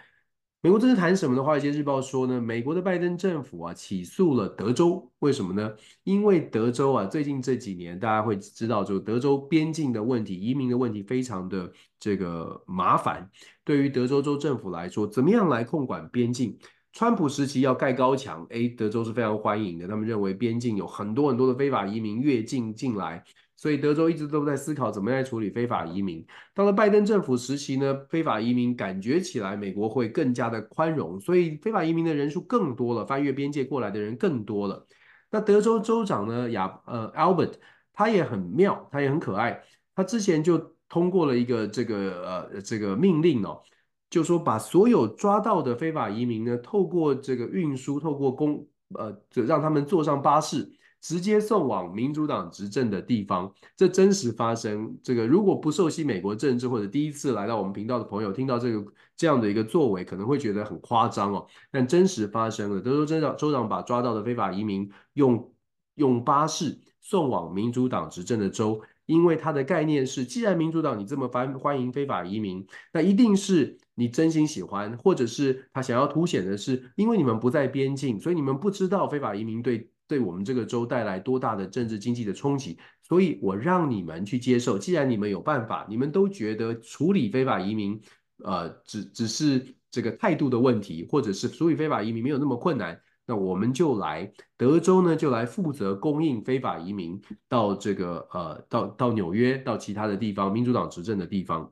[0.61, 1.41] 美国这是谈什么的？
[1.41, 5.73] 华尔街日报说呢，美国的拜登政府啊起诉了德州，为什么呢？
[6.03, 13.29] 因为德州啊最近这几年大家会知道，就德州边境的问题、移民的问题非常的这个麻烦。
[13.63, 16.57] 对于德州州政府来说，怎么样来控管边境？
[16.91, 23.23] 川普时期要盖高墙，诶，德州是非常欢迎的，他们认为边境有很多很多的非法移民越境进来。
[23.59, 26.25] 所以德州一直都在思考怎么样来处理非法移民。
[26.55, 34.87] 到了拜登政府时期呢，非法移民感觉起来美国会更加的宽容，所以非法移民的人数更多了，翻越边界过来的人更多了。
[35.29, 37.55] 那德州州长呢，亚呃 Albert，
[37.91, 39.61] 他也很妙，他也很可爱，
[39.93, 40.57] 他之前就
[40.87, 43.61] 通过了一个这个呃这个命令哦，
[44.09, 48.65] 就说把所有抓到的非法移民呢，透过这个运输，透过公
[48.97, 50.78] 呃就让他们坐上巴士。
[51.01, 54.97] 直接送往民主党执政的地方，这真实发生。
[55.01, 58.85] 这个如果不熟悉美国政治或者第一次来到我们频道的朋友，听到这个
[59.15, 61.47] 这样的一个作为，可能会觉得很夸张哦。
[61.71, 65.53] 但真实发生了，德州州长州长把抓到的非法移民用
[65.95, 79.89] 用巴士送往民主党执政的州，因为他的概念是，既然民主党你这么欢欢迎非法移民，那一定是你真心喜欢，或者是他想要凸显的是，因为你们不在边境，所以你们不知道非法移民对。
[80.09, 84.75] 对我们这个州带来多大的政治经济的冲击，所以我让你们去接受。
[84.75, 88.01] 既然你们有办法，你们都觉得处理非法移民，
[88.43, 101.71] 呃，只只是这个态度的问题，或者是处理非法移民没有那么困难，那我们就来德州呢，就来负责供应非法移民到这个呃，到到纽约，到其他的地方，民主党执政的地方。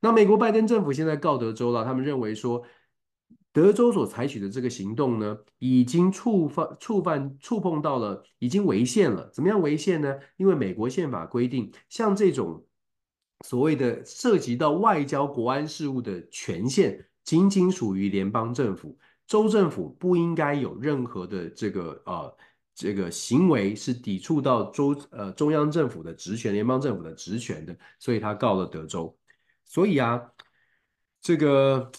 [0.00, 2.62] 那美国拜登政府现在告德州了，他们认为说。
[3.58, 9.28] 德州所采取的这个行动呢，已经触犯、触犯、触碰到了，已经违宪了。
[9.34, 10.16] 怎么样违宪呢？
[10.36, 12.64] 因为美国宪法规定，像这种
[13.44, 18.96] 所谓的涉及到外交、国安事务的权限，仅仅属于联邦政府，
[19.26, 22.36] 州政府不应该有任何的这个呃
[22.76, 29.18] 这个行为是抵触到州呃中央政府的职权、联邦政府的职权的，所以他告了德州。
[29.64, 30.22] 所以啊，
[31.20, 31.90] 这个。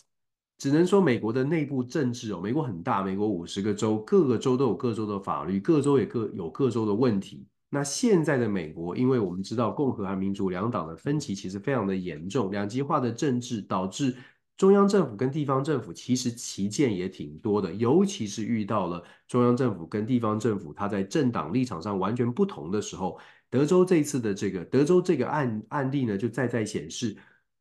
[0.60, 7.48] 只能说美国的内部政治哦，美国很大，美国五十个州，各个州都有各州的法律，各州也各有各州的问题。
[7.70, 14.14] 那现在的美国，因为我们知道共和和民主两党的分歧其实非常的严重，两极化的政治导致
[14.58, 23.18] 中央政府跟地方政府其实旗见也挺多的，尤其是遇到了中央政府跟地方政府它在政党立场上完全不同的时候，
[23.50, 27.16] 德州这次的这个德州这个案案例呢，就再再显示。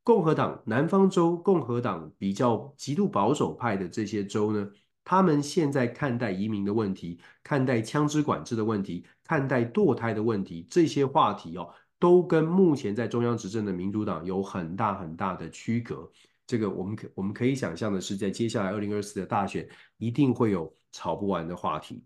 [0.09, 4.67] 共和党南方州，共和党比较极度保守派的这些州呢，
[5.05, 16.11] 他们现在看待移民的问题，看待枪支管制的问题，看待堕胎的问题，这些话题哦，都跟目前在中央执政的民主党有很大很大的区隔。
[16.47, 22.03] 这个我们可我们可以想象的是，在接下来二零二四的大选，一定会有吵不完的话题。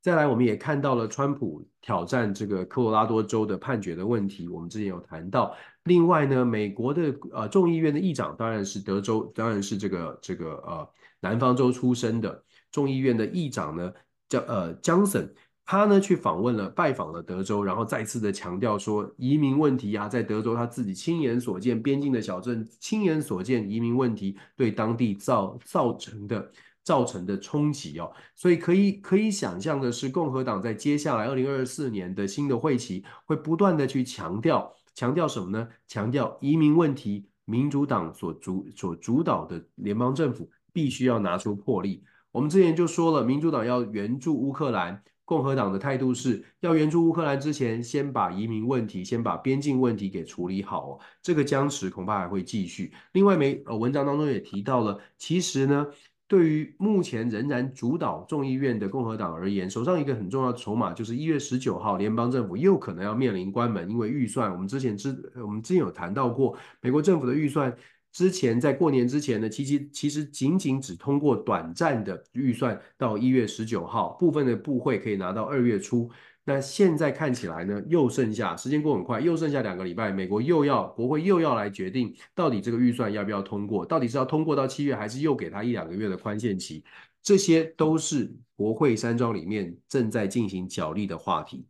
[0.00, 5.52] 再来，我们也看到了川普挑战这个科罗拉多州的判决的问题，我们之前有谈到。
[5.84, 10.88] 另外呢，美国的呃众议院的议长当然是德州，当然是这个这个呃
[11.20, 13.92] 南方州出身的众议院的议长呢，
[14.28, 15.32] 叫呃江森，
[15.64, 26.50] 他呢去访问了拜访了德州，然后再次的强调说，移民问题啊，在德州他自己亲眼所见，边境的小镇亲眼所见，移民问题对当地造造成的。
[26.82, 35.68] 造成的冲击哦，所以可以可以想象的是，共和党在接下来二零二四年的新的会期会不断的去强调，强调什么呢？
[35.86, 42.04] 强调移民问题，民主党所主所主导的联邦政府必须要拿出魄力。
[42.32, 51.00] 我们之前就说了，民主党要援助乌克兰，共和党的态度是要援助乌克兰之前，先把移民问题，先把边境问题给处理好哦。
[51.22, 52.92] 这个僵持恐怕还会继续。
[53.12, 55.86] 另外，没呃文章当中也提到了，其实呢。
[56.30, 65.10] 对于目前仍然主导众议院的共和党而言，手上一个很重要的筹码就是一月十九号，联邦政府又可能要面临关门，因为预算，我们之前之
[65.42, 67.74] 我们之前有谈到过，美国政府的预算
[68.12, 76.08] 之前在过年之前呢，其实其实仅仅只通过短暂的预算到一月十九号，部分的部会可以拿到二月初。
[76.44, 86.82] 那现在看起来呢，又剩下时间过很快，又剩下两个礼拜，美国又要国会又要来决定到底这个预算要不要通过，到底是要通过到七月，还是又给他一两个月的宽限期，
[87.22, 91.66] 这些都是国会山庄里面正在进行角力的话题。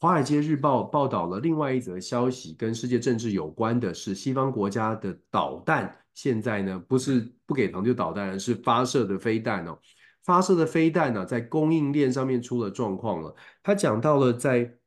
[0.00, 9.78] 华尔街日报报道了另外一则消息，跟世界政治有关的是西方国家的导弹，现在呢不是不给糖就导弹，而是发射的飞弹哦。
[10.24, 13.36] 发射的飞弹呢、在供应链上面出了状况了。
[13.62, 14.78] 他讲到了，在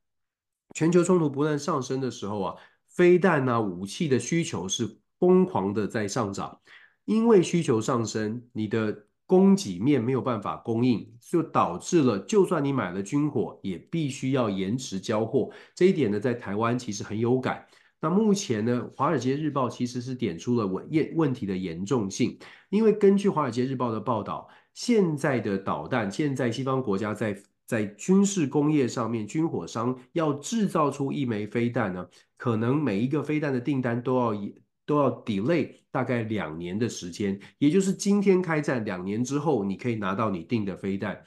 [0.73, 2.55] 全球冲突不断上升的时候啊，
[2.87, 6.59] 飞弹啊武器的需求是疯狂的在上涨。
[7.05, 15.49] 因为需求上升，你的供给面没有办法供应，就导致了，就算你买了军火，也必须要延迟交货。
[15.75, 17.65] 这一点呢，在台湾其实很有感。
[18.01, 22.37] 那目前呢，《华尔街日报》其实是点出了问问题的严重性，
[22.69, 24.49] 因为根据《华尔街日报》的报道。
[24.77, 32.07] 现在的导弹，现在西方国家在在军事工业上面，军火商要制造出一枚飞弹呢，
[32.37, 34.39] 可能每一个飞弹的订单都要
[34.85, 41.19] 都要 delay 大概两年的时间，也就是今天开战，两年之后你可以拿到你订的飞弹。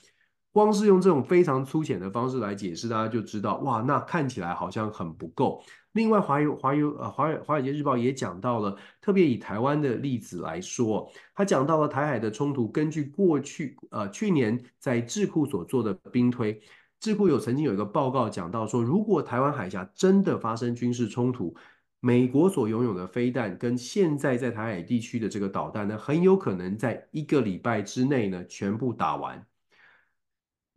[0.52, 5.60] 光是用这种非常粗浅的方式来解释，大家就知道，哇，那看起来好像很不够。
[5.92, 12.68] 另外，华友华友呃华华尔街日报也讲到了，特别以台湾的例子来说，他讲到了台海的冲突。
[12.68, 16.60] 根据过去呃去年在智库所做的兵推，
[17.00, 21.52] 智库有曾经有一个报告讲到说，如果台湾海峡真的发生军事冲突，
[21.98, 29.44] 美国所拥有的飞弹跟现在在台海地区的这个导弹呢，很有可能在一个礼拜之内呢全部打完。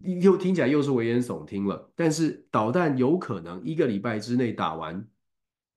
[0.03, 5.07] 又听起来又是危言耸听了，但是导弹有可能一个礼拜之内打完，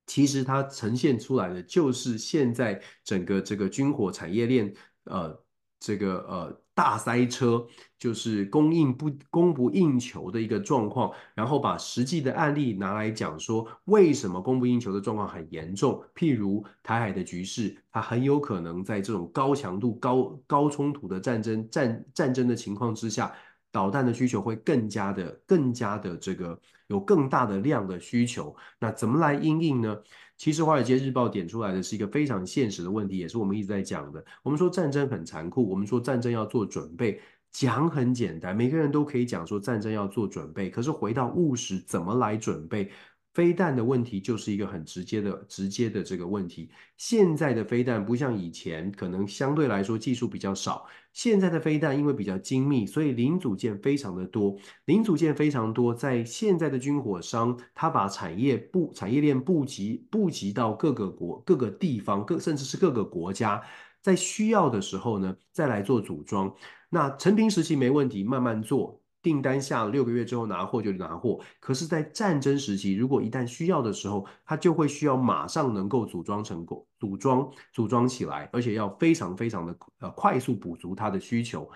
[0.05, 4.73] 其实它呈现出来的就是现在整个这个军火产业链，
[5.05, 5.41] 呃，
[5.79, 7.65] 这个呃大塞车，
[7.97, 11.09] 就是供应不供不应求的一个状况。
[11.33, 16.03] 然后把实际的案例拿来讲说，为什么供不应求的状况很严重？
[16.13, 23.33] 譬如台海的局势，它很有可能在这种高强度、高高冲突的战争战战争的情况之下。
[23.77, 29.95] 导弹的需求会更加的、更加的这个有更大的量的需求，那怎么来应应呢？
[30.35, 34.25] 其实《华尔街日报》点出来的是一个非常现实的问题，也是我们一直在讲的。
[34.41, 37.21] 我们说战争很残酷，我们说战争要做准备，
[37.51, 40.71] 讲很简单，每个人都可以讲说战争要做准备。
[40.71, 42.89] 可是回到务实，怎么来准备？
[43.37, 46.71] 飞弹的问题就是一个很直接的、直接的这个问题。
[46.97, 50.87] 现在的飞弹不像以前，可能相对来说技术比较少。
[51.13, 54.57] 现在的飞弹因为比较精密，所以零组件非常的多。
[54.85, 63.61] 零组件非常多，在现在的军火商，他把产业布产业链布局布局到各个国、各个地方、各甚至是各个国家，
[64.01, 66.51] 在需要的时候呢，再来做组装。
[66.89, 68.99] 那成品时期没问题，慢慢做。
[69.27, 81.69] 订单下六个月之后拿货就拿货，可是，在战争时期，如果一旦需要的时候，它就会需要马上能够组装成功，组装组装起来，而且要非常非常的呃快速补足它的需求。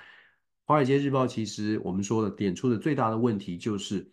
[0.64, 4.10] 华尔街日报其实我们说的点出的最大的问题就是，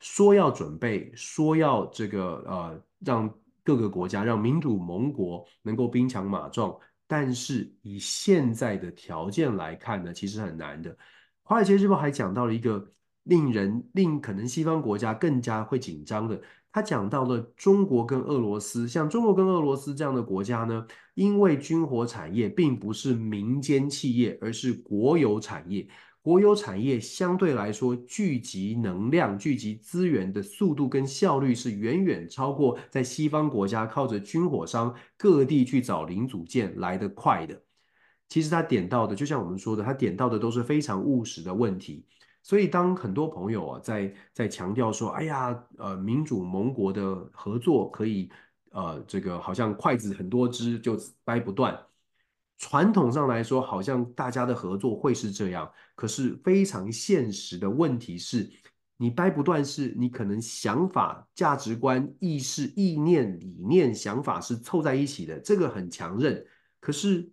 [0.00, 3.30] 说要准备，说要这个呃让
[3.62, 6.74] 各个国家让民主盟国能够兵强马壮，
[7.06, 10.96] 但是以现在的条件来看呢，其实很难的。
[11.44, 12.92] 华尔街日报还讲到了一个
[13.24, 16.40] 令人令可能西方国家更加会紧张的，
[16.72, 25.86] 他讲到了中国跟俄罗斯，像中国跟俄罗斯这样的国家呢，因为军火产业并不是民间企业，而是国有产业，
[26.22, 37.62] 国有产业相对来说聚集能量、聚集资源的速度跟效率是远远超过在西方国家靠着军火商各地去找零组件来得快的。
[38.32, 42.06] 其实他点到的，就像我们说的，他点到的都是非常务实的问题。
[42.42, 48.30] 所以当很多朋友啊在在强调说，哎呀，呃，民主盟国的合作可以，
[48.70, 51.78] 呃，这个好像筷子很多只就掰不断。
[52.56, 55.70] 传统上来说，好像大家的合作会是这样。
[55.94, 58.50] 可是非常现实的问题是，
[58.96, 66.42] 你掰不断，是你可能想法、价值观、意识、意念、理念、想法是凑在一起的，这个很强韧。
[66.80, 67.30] 可是。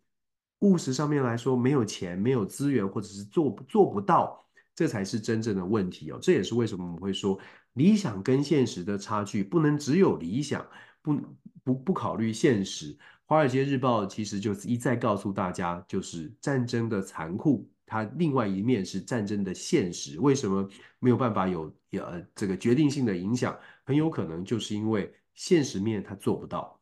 [0.59, 4.45] 务实上面来说，没有钱、没有资源，或者是做不做不到，
[4.75, 6.19] 这才是真正的问题哦。
[6.21, 7.39] 这也是为什么我们会说，
[7.73, 10.65] 理想跟现实的差距不能只有理想，
[11.01, 11.17] 不
[11.63, 12.97] 不不考虑现实。
[13.25, 20.19] 华尔街日报其实就一再告诉大家，就是战争的残酷，它另外一面是战争的现实。
[20.19, 23.55] 为什么没有办法有呃这个决定性的影响？
[23.85, 26.78] 很有可能就是因为现实面它做不到。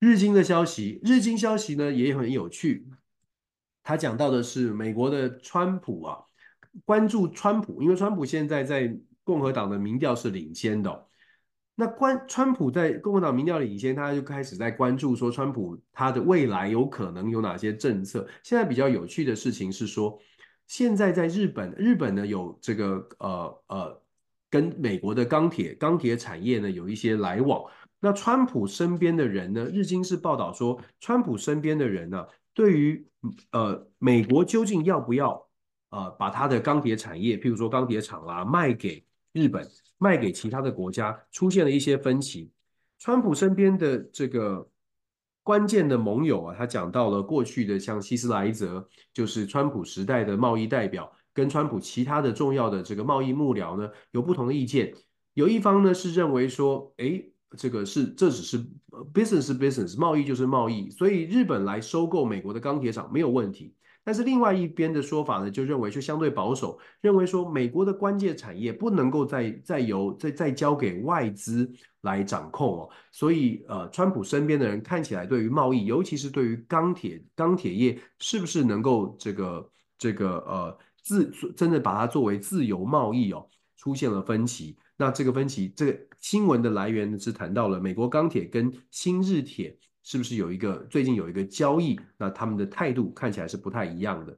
[0.00, 2.86] 日经的消息，日经消息呢也很有趣。
[3.82, 6.18] 他讲到的是美国的川普啊，
[6.84, 11.06] 关注川普，因为川普现在在共和党的民调是领先的。
[11.74, 18.26] 那关川普在共和党民调领先，他就开始在关注说川普他的未来有可能有哪些政策。
[18.42, 20.20] 现在比较有趣的事情是说，
[20.66, 24.02] 现在在日本，日本呢有这个呃呃
[24.50, 27.64] 跟美国的钢铁钢铁产业呢有一些来往。
[28.00, 29.64] 那川普身边的人呢？
[29.64, 33.04] 日经是报道说，川普身边的人呢、啊，对于
[33.50, 35.44] 呃美国究竟要不要
[35.90, 39.68] 呃把他的钢铁产业，譬如说钢铁厂啦，卖给日本，
[39.98, 42.48] 卖给其他的国家，出现了一些分歧。
[43.00, 44.68] 川普身边的这个
[45.42, 54.94] 关键的盟友啊，他讲到了过去的像希斯莱泽，就是川普时代的贸易代表，跟川普其他的重要的这个贸易幕僚呢，有不同的意见。
[55.34, 57.32] 有一方呢是认为说，诶。
[57.56, 58.58] 这个是，这只是
[59.14, 63.74] business business，贸易就是贸易，所以日本来收购美国的钢铁厂没有问题。
[64.04, 71.70] 但是另外一边的说法呢，就认为就相对保守，认为说美国的关键产业不能够再再由再再交给外资
[72.00, 72.90] 来掌控哦。
[73.12, 83.46] 所以呃，川普身边的人看起来对于贸易，尤其是对于钢铁钢铁业，是不是能够这个这个呃自真的把它作为自由贸易哦，
[83.76, 84.76] 出现了分歧。
[85.00, 91.98] 那这个分歧，这个新闻的来源是谈到了美国钢铁跟新日铁是不是有一个最近有一个交易？
[92.16, 94.36] 那他们的态度看起来是不太一样的。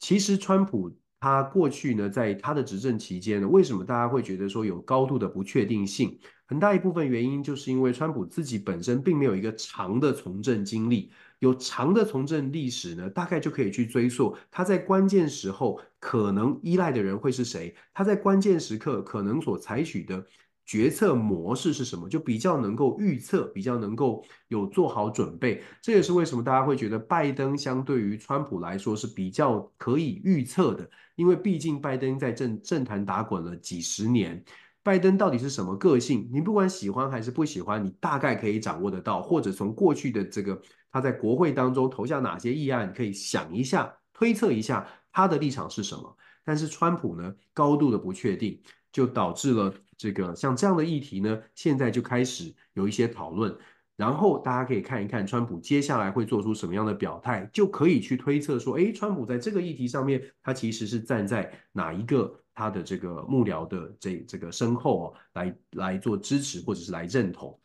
[0.00, 6.18] 其实川普他过去呢，在他的执政期间呢，为什么大家会觉得说有高度的不确定性？
[6.46, 11.12] 很大一部分原因就是因为川普自己本身并没有一个长的从政经历。
[11.42, 20.24] 有长的从政历史呢，大概就可以去追溯他在关键时候可能依赖的人会是谁，他在关键时刻可能所采取的
[20.64, 25.60] 决策模式是什么，就比较能够预测，比较能够有做好准备。
[25.80, 34.40] 这也是为什么大家会觉得拜登相对于川普来说是比较可以预测的，因为毕竟拜登在政政坛打滚了几十年。
[34.82, 36.28] 拜登到底是什么个性？
[36.32, 40.60] 你不管喜欢还是不喜欢，你大概可以掌握得到，或者从过去的这个
[40.90, 46.16] 他在国会当中投下哪些议案，可以想一下、推测一下他的立场是什么。
[46.44, 48.60] 但是川普呢，高度的不确定，
[48.90, 53.56] 就导致了这个像这样的议题呢，现在就开始有一些讨论。
[53.94, 67.58] 然后大家可以看一看川普接下来会做出什么样的表态，就可以去推测说，诶，川普在这个议题上面，他其实是站在哪一个他的这个幕僚的这这个身后哦，来来做支持或者是来认同。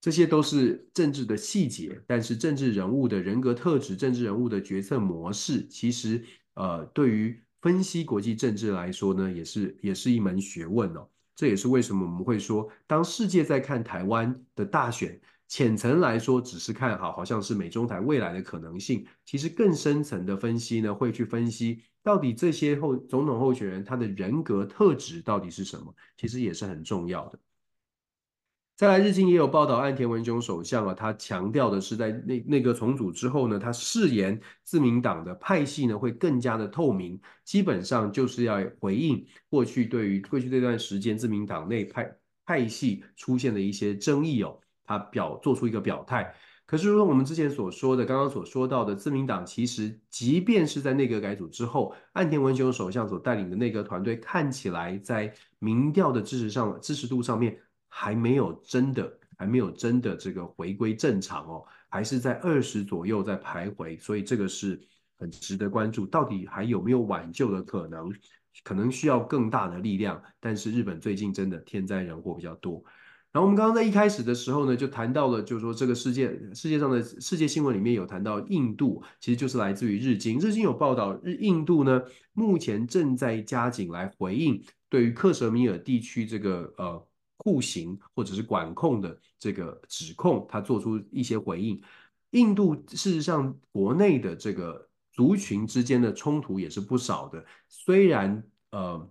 [0.00, 6.24] 这些都是政治的细节，但是政治人物的人格特质、政治人物的决策模式，其实
[6.54, 11.06] 呃，对于分析国际政治来说呢，也是也是一门学问哦。
[11.36, 15.20] 这也是为什么我们会说，当世界在看台湾的大选，
[15.50, 19.04] 浅层来说只是看好，好像是美中台未来的可能性。
[19.26, 27.38] 其实更深层的分析呢，会去分析到底这些候总统候选人他的人格特质到底是什么，其实也是很重要的。
[28.76, 44.59] 再来，日经也有报道，岸田文雄首相啊，他强调的是，在那那个重组之后呢，他誓言自民党的派系呢会更加的透明，基本上就是要回应过去对于过去这段时间自民党内派派系出现的一些争议哦，
[44.90, 46.34] 他表做出一个表态。
[46.66, 57.56] 可是，如果我们之前所说的，刚刚所说到的，自民党其实即便是在内阁改组之后，岸田文雄首相所带领的内阁团队看起来在民调的支持上支持度上面。
[57.92, 64.80] 还没有真的，还没有真的这个回归正常哦，还是在二十左右在徘徊，所以这个是
[65.18, 66.06] 很值得关注。
[66.06, 68.12] 到底还有没有挽救的可能？
[68.62, 70.22] 可能需要更大的力量。
[70.38, 72.80] 但是日本最近真的天灾人祸比较多。
[73.32, 80.38] 然后我们刚刚在一开始的时候呢，就谈到了，就是说这个世界世界上的世界新闻里面有谈到印度，其实就是来自于日经。
[80.38, 82.02] 日经有报道，日印度呢
[82.32, 87.06] 目前正在加紧来回应对于克什米尔地区这个呃。
[87.42, 91.82] 酷刑或者是管控的这个指控，他做出一些回应。
[92.32, 97.42] 印度事实上国内的这个族群之间的冲突也是不少的。
[97.66, 99.10] 虽然呃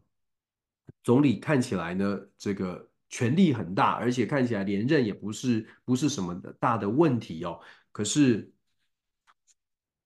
[1.04, 7.60] 总理看起来呢这个权力很大，而且看起来连任也不是不是什么大的问题哦，
[7.92, 8.52] 可是。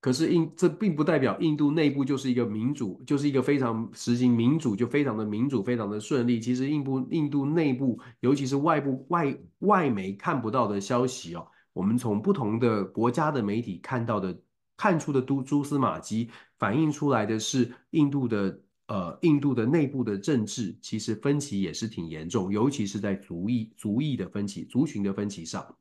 [0.03, 6.41] 可是印这并不代表印度内部就是一个民主，就是一个非常实行民主就非常的民主，非常的顺利。
[6.41, 14.37] 其实印度印度内部，尤其是外部外外媒看不到的消息哦，我们从不同的国家的媒体看到的
[14.75, 16.29] 看出的都蛛丝马迹，
[16.59, 25.75] 反映出来的是印度的呃印度的内部的政治其实分歧也是挺严重，尤其是在族裔族裔的分歧、族群的分歧上。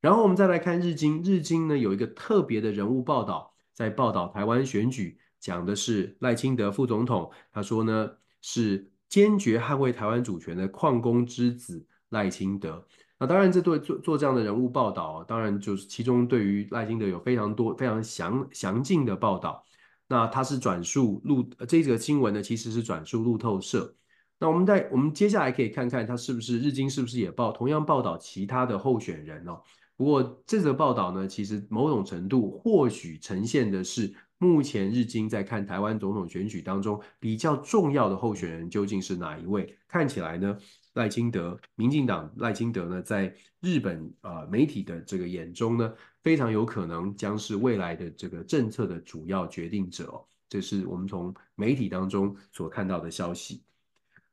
[0.00, 8.10] 然后我们再来看日经，日经呢有一个特别的人物报道，在报道台湾选举，讲的是赖清德副总统，他说呢
[8.40, 12.86] 是坚决捍卫台湾主权的矿工之子赖清德。
[13.18, 19.62] 那当然，这对做做这样的人物报道，当然就是其中对于赖清德有非常多非常详详尽的报道。
[20.10, 23.94] 那他是转述路这则新闻呢，其实是转述路透社。
[24.40, 29.62] 那我们在我们接下来可以看看他是不是日经是不是也报同样报道其他的候选人哦。
[29.96, 39.76] 不过这则报道呢，其实某种程度或许呈现的是目前日经在看台湾总统选举当中比较重要的候选人究竟是哪一位？
[39.86, 40.56] 看起来呢，
[40.94, 45.92] 赖清德，民进党赖清德呢，在日本呃媒体的这个眼中呢，
[46.22, 50.22] 非常有可能将是未来的这个政策的主要决定者。
[50.48, 53.62] 这是我们从媒体当中所看到的消息。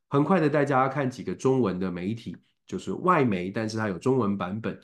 [0.08, 2.36] 很快的大家看几个中文的媒体，
[2.66, 4.80] 就是外媒，但是它有中文版本。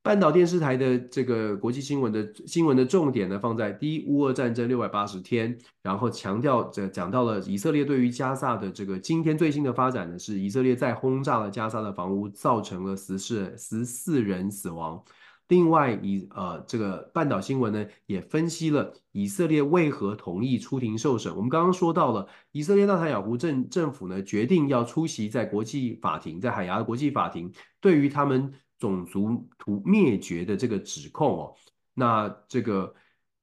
[0.00, 15.02] 半岛电视台的这个国际新闻的新闻的重点呢，放在第一，乌俄战争六百八十天，然后强调这讲到了以色列对于加萨的这个今天最新的发展呢，是以色列在轰炸了加萨的房屋，造成了十四十四人死亡。
[15.48, 21.34] 另外以呃这个半岛新闻呢，也分析了以色列为何同意出庭受审。
[21.34, 28.52] 我们刚刚说到了以色列纳坦雅胡政政府呢，决定要出席在国际法庭，在海牙的国际法庭，对于他们。
[28.80, 31.52] 种族屠灭绝的这个指控哦，
[31.94, 32.94] 那这个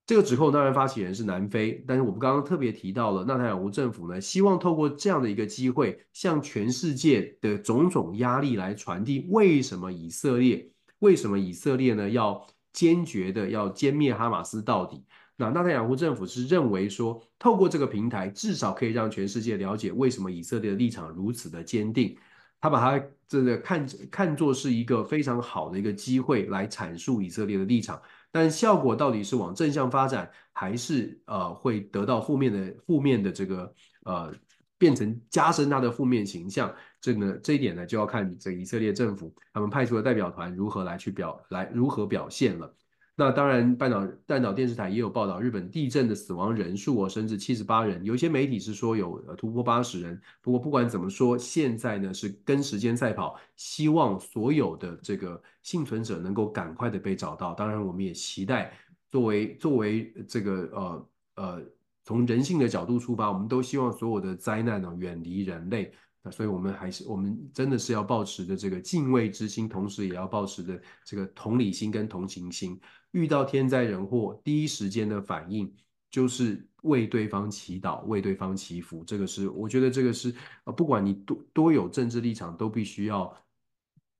[0.05, 10.71] 这个指控当然发起人是南非，但是我们刚刚特别提到了纳坦雅胡政府呢，希望透过这样的一个机会，向全世界的种种压力来传递为什么以色列
[11.05, 12.43] 为什么以色列呢要
[12.73, 15.05] 坚决的要歼灭哈马斯到底？
[15.35, 22.17] 那纳坦雅胡政府是认为说，透过这个平台，至少可以让全世界了解为什么以色列的立场如此的坚定。
[22.59, 28.01] 他把它这个看看作是一个非常好的一个机会来阐述以色列的立场，
[28.31, 33.71] 但效果到底是往正向发展，还是呃会得到负面的负面的这个
[34.05, 34.33] 呃
[34.79, 36.73] 变成加深他的负面形象？
[37.05, 42.75] 这个呢这一点呢就要看这个以色列政府他们派出的代表团如何来去表来如何表现了。
[43.17, 48.03] 那当然，半岛半岛电视台也有报道，日本地震的死亡人数哦，甚至七十八人。
[48.03, 50.19] 有些媒体是说有突破八十人。
[50.41, 57.53] 不过不管怎么说，现在呢是跟时间赛跑，希望所有的这个幸存者能够赶快的被找到。
[57.53, 58.73] 当然，我们也期待
[59.09, 61.61] 作为作为这个呃呃
[62.03, 65.93] 从人性的角度出发，我们都希望所有的灾难呢远离人类。
[66.31, 72.79] 所以，我们还是我们真的是要保持的这个敬畏之心，同时也要保持的这个同理心跟同情心。
[73.11, 75.73] 遇到天灾人祸，第一时间的反应
[76.09, 79.03] 就是为对方祈祷，为对方祈福。
[79.05, 80.33] 这个是我觉得这个是
[80.65, 83.35] 呃，不管你多多有政治立场，都必须要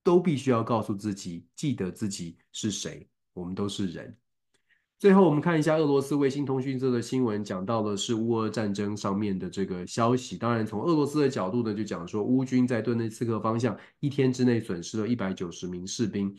[0.04, 4.16] 都必须要告诉自己，记得自己是谁，我们都是人。
[5.06, 10.36] 最后，我们看一下俄罗斯卫星通讯社的新闻，讲到的是乌俄战争上面的这个消息。
[10.36, 16.36] 当然，从俄罗斯的角度呢，就讲说乌军在顿内茨克方向一天之内损失了一百九十名士兵，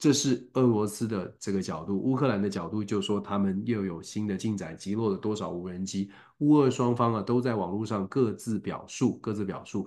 [0.00, 1.96] 这是俄罗斯的这个角度。
[1.96, 6.10] 乌克兰的角度就说他们又有新的进展，击落了多少无人机。
[6.38, 9.86] 乌俄双方啊都在网络上各自表述，各自表述。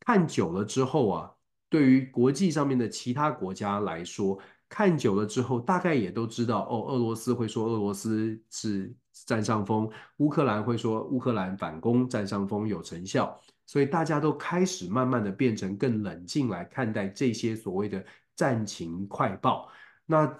[0.00, 1.30] 看久了之后啊，
[1.70, 4.38] 对于国际上面的其他国家来说。
[4.70, 6.86] 看久了之后，大概也都知道哦。
[6.88, 8.94] 俄罗斯会说俄罗斯是
[9.26, 18.02] 占上风，乌克兰会说乌克兰反攻占上风有成效，所以大家都开始慢慢的变成更冷静来看待这些所谓的
[18.36, 19.68] 战情快报。
[20.06, 20.32] 那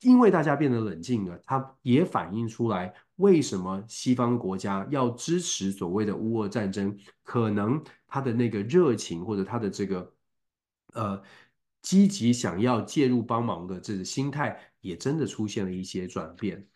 [0.00, 10.12] 因为大家变得冷静了，它也反映出来为什么西方国家要支持所谓的乌俄战争，可能他的那个热情或者他的这个
[10.94, 11.22] 呃。
[11.82, 16.66] 积极想要介入帮忙的这个心态，也真的出现了一些转变。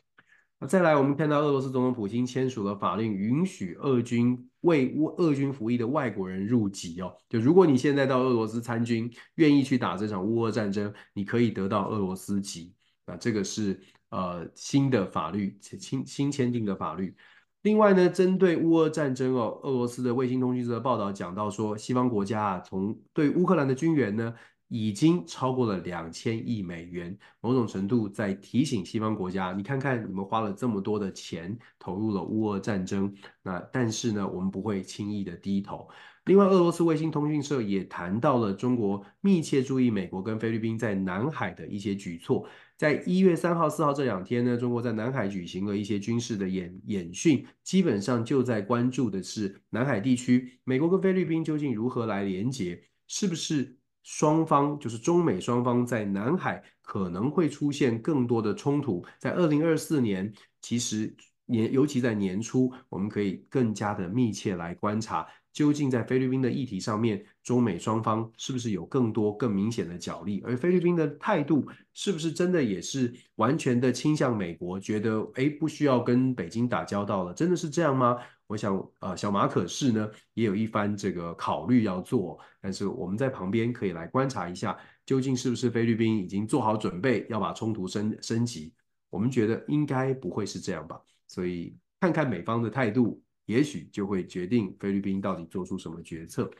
[0.60, 7.12] 那再来，我们看到俄罗斯总统普京签署了法令，允许俄军为俄军服役的外国人入籍哦。
[7.28, 12.72] 就如果你现在到俄罗斯参军，愿意去打这场乌俄战争，你可以得到俄罗斯籍。
[13.04, 13.78] 那这个是
[14.10, 17.14] 呃新的法律，新新签订的法律。
[17.62, 24.32] 另外呢，针对乌俄战争哦，俄罗斯的卫星通讯社报道讲到说，西方国家啊，从对乌克兰的军援呢。
[24.76, 35.88] 已经超过了两千亿美元，某种程度在提醒西方国家，你看看你们花了这么多的钱投入了乌俄战争，那但是呢，我们不会轻易的低头。
[36.24, 42.44] 另外，俄罗斯卫星通讯社也谈到了中国密切注意美国跟菲律宾在南海的一些举措。
[42.76, 53.76] 在一月三号、四号这两天呢，中国在南海举行了一些军事的演演训，基本上就在关注的是南海地区，美国跟菲律宾究竟如何来连结，是不是？
[54.04, 61.12] 双方就是中美双方在南海可能会出现更多的冲突，在二零二四年，其实
[61.46, 65.26] 年尤其在年初，我们可以更加的密切来观察。
[65.54, 70.42] 究竟在菲律宾的议题上面，中美双方是不是有更多更明显的角力？
[70.44, 74.80] 而菲律宾的态度是不是真的也是完全的倾向美国？
[74.80, 78.18] 觉得诶不需要跟北京打交道了，真的是这样吗？
[78.48, 84.76] 我想呃小马可是呢也有一番这个考虑要做，但是我们在旁边可以来观察一下，
[85.06, 88.74] 究竟是不是菲律宾已经做好准备要把冲突升升级？
[89.08, 93.22] 我们觉得应该不会是这样吧，所以看看美方的态度。
[93.46, 96.50] 也许就会决定菲律宾到底做出什么决策。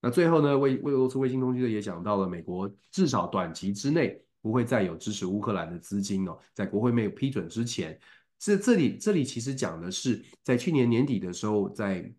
[0.00, 7.98] 那最后呢，卫俄罗斯卫星通讯社也讲到了，美国至少短期之内不会再有支持乌克兰的资金哦，在国会没有批准之前，
[8.38, 12.12] 这这里这里其实讲的是，在去年年底的时候，在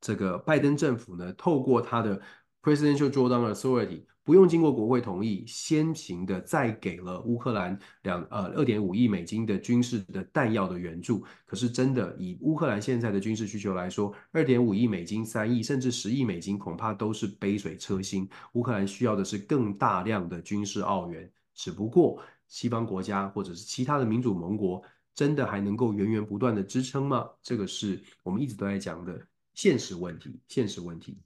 [0.00, 2.20] 这个拜登政府呢，透过他的
[2.62, 4.04] Presidential Drawdown Authority。
[4.26, 11.24] 不用经过国会同意，先行的再给了乌克兰两呃二点五亿美金的军事的弹药的援助。
[11.44, 18.28] 可是真的以乌克兰现在的军事需求来说，二点五亿美金、三亿甚至十亿美金，恐怕都是杯水车薪。
[18.54, 21.30] 乌克兰需要的是更大量的军事澳元。
[21.54, 24.82] 只不过西方国家或者是其他的民主盟国，
[25.14, 27.30] 真的还能够源源不断的支撑吗？
[27.44, 29.24] 这个是我们一直都在讲的
[29.54, 31.16] 现实问题，现实问题。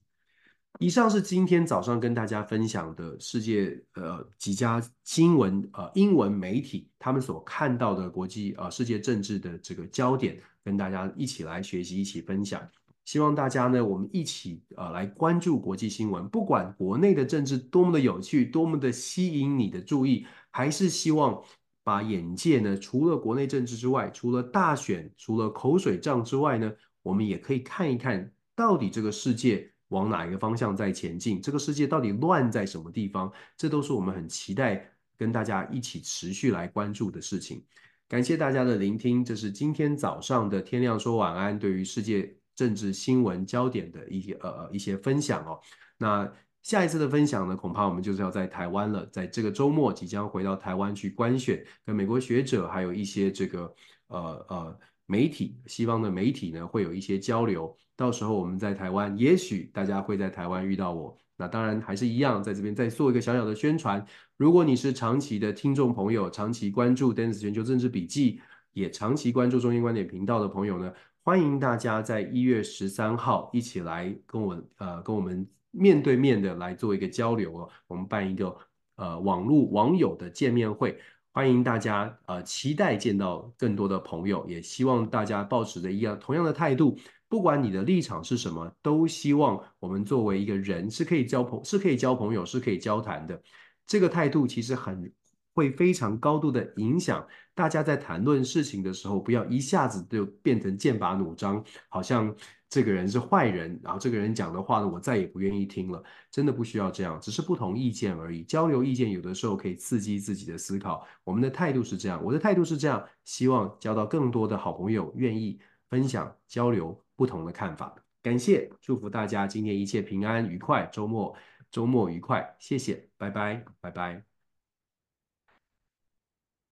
[0.81, 12.67] 以上是今天早上跟大家分享的世界呃几家新闻呃英文媒体他们所看到的国际呃世界政治的这个焦点，跟大家一起来学习，一起分享。
[13.05, 21.43] 希望大家呢，我们一起呃来关注国际新闻，不管国内的政治多么的有趣，多么的吸引你的注意，还是希望
[21.85, 26.73] 把眼界呢，除了国内政治之外，除了大选，除了口水仗之外呢，
[27.03, 29.71] 我们也可以看一看到底这个世界。
[29.91, 31.41] 往哪一个方向在前进？
[31.41, 33.33] 这个世界到底乱在什么地方？
[33.57, 37.65] 这都是我们很期待跟大家一起持续来关注的事情。
[38.09, 45.61] 感谢大家的聆听，这是今天早上的天亮说晚安，对于世界政治新闻焦点的一些呃一些分享哦。
[45.97, 46.33] 那
[46.63, 53.75] 下一次的分享呢，恐怕我们就是要在台湾了，在这个周末即将回到台湾去观选，跟美国学者还有一些这个
[54.09, 54.79] 呃呃
[55.11, 57.77] 媒体，西方的媒体呢会有一些交流。
[57.97, 61.17] 到时候我们在台湾，也许大家会在台湾遇到我。
[61.37, 64.07] 那当然还是一样，在这边再做一个小小的宣传。
[64.37, 68.41] 如果你是长期的听众朋友，长期关注 Dennis 全球政治笔记，
[68.73, 70.93] 也长期关注中英观点频道的朋友呢，
[71.25, 77.69] 欢迎大家在一月十三号一起来跟我呃跟我们面对面的来做一个交流哦。
[77.89, 78.57] 我们办一个
[78.95, 80.97] 呃网络网友的见面会，
[81.33, 86.99] 欢迎大家呃期待见到更多的朋友，也希望大家保持着一样同样的态度。
[87.29, 93.41] 不管你的立场是什么，都希望我们作为一个人是可以交朋是可以交朋友，是可以交谈的。
[93.87, 95.13] 这个态度其实很
[95.61, 102.35] 会非常高度的影响大家在谈论事情的时候，不要一下子就变成剑拔弩张，好像
[102.71, 106.03] 这个人是坏人，然后这个人讲的话呢，我再也不愿意听了。
[106.31, 108.43] 真的不需要这样，只是不同意见而已。
[108.45, 111.07] 交流意见有的时候可以刺激自己的思考。
[111.25, 116.99] 我们的态度是这样，我的态度是这样，希望交到更多的好朋友，愿意分享交流。
[117.21, 121.37] 不同的看法，感谢，祝福大家今天一切平安愉快，周末
[121.71, 124.30] 周末愉快，谢谢，拜拜，拜拜。